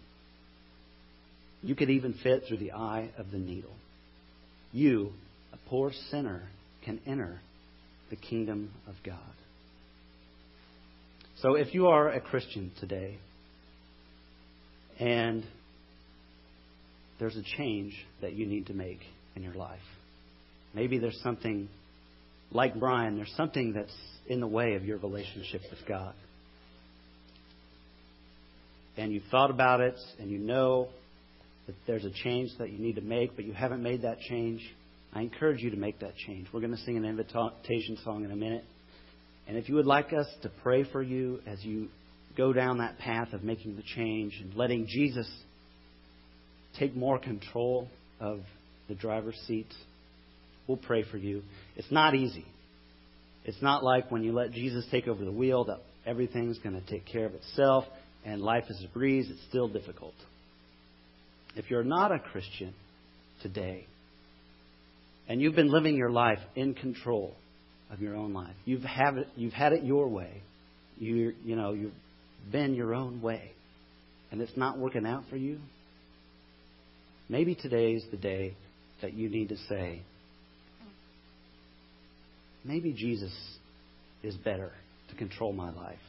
You 1.61 1.75
could 1.75 1.91
even 1.91 2.15
fit 2.23 2.45
through 2.47 2.57
the 2.57 2.71
eye 2.71 3.11
of 3.19 3.29
the 3.29 3.37
needle. 3.37 3.75
You, 4.73 5.11
a 5.53 5.69
poor 5.69 5.91
sinner, 6.09 6.41
can 6.83 6.99
enter 7.05 7.39
the 8.09 8.15
kingdom 8.15 8.71
of 8.87 8.95
God. 9.05 9.19
So 11.43 11.53
if 11.53 11.75
you 11.75 11.85
are 11.85 12.09
a 12.09 12.19
Christian 12.19 12.71
today 12.79 13.17
and 14.99 15.43
there's 17.19 17.35
a 17.35 17.43
change 17.57 17.93
that 18.21 18.33
you 18.33 18.45
need 18.45 18.67
to 18.67 18.73
make 18.73 18.99
in 19.35 19.43
your 19.43 19.53
life, 19.53 19.79
maybe 20.73 20.97
there's 20.97 21.19
something 21.21 21.69
like 22.51 22.79
Brian, 22.79 23.15
there's 23.17 23.33
something 23.35 23.73
that's 23.73 23.95
in 24.27 24.39
the 24.39 24.47
way 24.47 24.75
of 24.75 24.85
your 24.85 24.97
relationship 24.97 25.61
with 25.69 25.87
God 25.87 26.13
and 28.97 29.11
you've 29.11 29.23
thought 29.31 29.49
about 29.49 29.81
it 29.81 29.95
and 30.19 30.29
you 30.29 30.37
know 30.37 30.87
that 31.67 31.75
there's 31.87 32.05
a 32.05 32.11
change 32.11 32.51
that 32.59 32.71
you 32.71 32.77
need 32.77 32.95
to 32.95 33.01
make, 33.01 33.35
but 33.35 33.45
you 33.45 33.53
haven't 33.53 33.81
made 33.81 34.03
that 34.03 34.19
change, 34.19 34.61
I 35.13 35.21
encourage 35.21 35.61
you 35.61 35.71
to 35.71 35.77
make 35.77 35.99
that 35.99 36.15
change. 36.15 36.47
We're 36.53 36.59
going 36.59 36.75
to 36.75 36.81
sing 36.83 36.97
an 36.97 37.05
invitation 37.05 37.97
song 38.03 38.23
in 38.23 38.31
a 38.31 38.35
minute. 38.35 38.63
And 39.47 39.57
if 39.57 39.69
you 39.69 39.75
would 39.75 39.85
like 39.85 40.13
us 40.13 40.27
to 40.43 40.51
pray 40.63 40.83
for 40.91 41.01
you 41.01 41.39
as 41.47 41.63
you 41.63 41.87
go 42.37 42.53
down 42.53 42.79
that 42.79 42.97
path 42.99 43.33
of 43.33 43.43
making 43.43 43.75
the 43.75 43.83
change 43.95 44.39
and 44.41 44.53
letting 44.55 44.87
Jesus 44.87 45.29
take 46.79 46.95
more 46.95 47.19
control 47.19 47.87
of 48.19 48.41
the 48.87 48.95
driver's 48.95 49.37
seat, 49.47 49.67
we'll 50.67 50.77
pray 50.77 51.03
for 51.09 51.17
you. 51.17 51.43
It's 51.75 51.91
not 51.91 52.15
easy. 52.15 52.45
It's 53.43 53.61
not 53.61 53.83
like 53.83 54.11
when 54.11 54.23
you 54.23 54.33
let 54.33 54.51
Jesus 54.51 54.85
take 54.89 55.07
over 55.07 55.23
the 55.23 55.31
wheel 55.31 55.65
that 55.65 55.79
everything's 56.05 56.57
going 56.59 56.79
to 56.79 56.85
take 56.87 57.05
care 57.05 57.25
of 57.25 57.33
itself 57.33 57.85
and 58.25 58.41
life 58.41 58.65
is 58.69 58.83
a 58.83 58.91
breeze, 58.91 59.27
it's 59.29 59.41
still 59.49 59.67
difficult. 59.67 60.15
If 61.55 61.69
you're 61.69 61.83
not 61.83 62.11
a 62.11 62.19
Christian 62.19 62.73
today, 63.41 63.85
and 65.27 65.41
you've 65.41 65.55
been 65.55 65.71
living 65.71 65.95
your 65.95 66.09
life 66.09 66.39
in 66.55 66.73
control 66.73 67.35
of 67.91 68.01
your 68.01 68.15
own 68.15 68.33
life, 68.33 68.55
you've, 68.65 68.83
have 68.83 69.17
it, 69.17 69.27
you've 69.35 69.53
had 69.53 69.73
it 69.73 69.83
your 69.83 70.07
way, 70.07 70.41
you, 70.97 71.33
you 71.43 71.55
know, 71.55 71.73
you've 71.73 71.93
been 72.51 72.73
your 72.73 72.93
own 72.93 73.21
way, 73.21 73.51
and 74.31 74.41
it's 74.41 74.57
not 74.57 74.77
working 74.77 75.05
out 75.05 75.23
for 75.29 75.37
you, 75.37 75.59
maybe 77.29 77.55
today 77.55 77.93
is 77.93 78.03
the 78.11 78.17
day 78.17 78.55
that 79.01 79.13
you 79.13 79.29
need 79.29 79.49
to 79.49 79.57
say, 79.69 80.01
maybe 82.63 82.93
Jesus 82.93 83.33
is 84.23 84.35
better 84.35 84.71
to 85.09 85.15
control 85.15 85.53
my 85.53 85.71
life. 85.71 85.99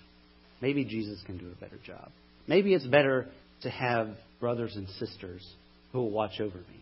Maybe 0.63 0.85
Jesus 0.85 1.21
can 1.27 1.39
do 1.39 1.47
a 1.51 1.61
better 1.61 1.79
job. 1.85 2.11
Maybe 2.47 2.73
it's 2.75 2.87
better 2.87 3.27
to 3.63 3.71
have 3.71 4.11
brothers 4.41 4.75
and 4.77 4.89
sisters 4.99 5.47
who 5.93 5.99
will 5.99 6.11
watch 6.11 6.41
over 6.41 6.57
me. 6.57 6.81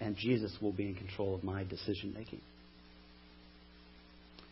And 0.00 0.16
Jesus 0.16 0.52
will 0.60 0.72
be 0.72 0.86
in 0.86 0.94
control 0.94 1.34
of 1.34 1.42
my 1.42 1.64
decision 1.64 2.14
making. 2.16 2.40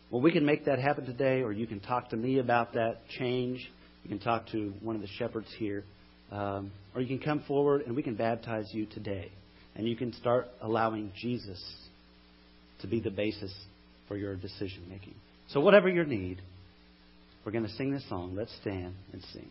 Well, 0.09 0.21
we 0.21 0.31
can 0.31 0.45
make 0.45 0.65
that 0.65 0.79
happen 0.79 1.05
today, 1.05 1.41
or 1.41 1.51
you 1.51 1.67
can 1.67 1.79
talk 1.79 2.09
to 2.09 2.15
me 2.15 2.39
about 2.39 2.73
that 2.73 2.99
change. 3.17 3.67
You 4.03 4.09
can 4.09 4.19
talk 4.19 4.47
to 4.51 4.73
one 4.81 4.95
of 4.95 5.01
the 5.01 5.07
shepherds 5.07 5.47
here. 5.57 5.83
Um, 6.33 6.71
or 6.95 7.01
you 7.01 7.07
can 7.07 7.19
come 7.19 7.43
forward 7.47 7.83
and 7.85 7.95
we 7.95 8.01
can 8.01 8.15
baptize 8.15 8.69
you 8.71 8.87
today. 8.87 9.31
And 9.75 9.87
you 9.87 9.95
can 9.95 10.13
start 10.13 10.47
allowing 10.61 11.11
Jesus 11.15 11.63
to 12.81 12.87
be 12.87 12.99
the 12.99 13.11
basis 13.11 13.53
for 14.07 14.17
your 14.17 14.35
decision 14.35 14.83
making. 14.89 15.15
So, 15.49 15.59
whatever 15.61 15.89
your 15.89 16.05
need, 16.05 16.41
we're 17.45 17.51
going 17.51 17.65
to 17.65 17.71
sing 17.71 17.91
this 17.91 18.07
song. 18.09 18.35
Let's 18.35 18.55
stand 18.61 18.93
and 19.11 19.23
sing. 19.33 19.49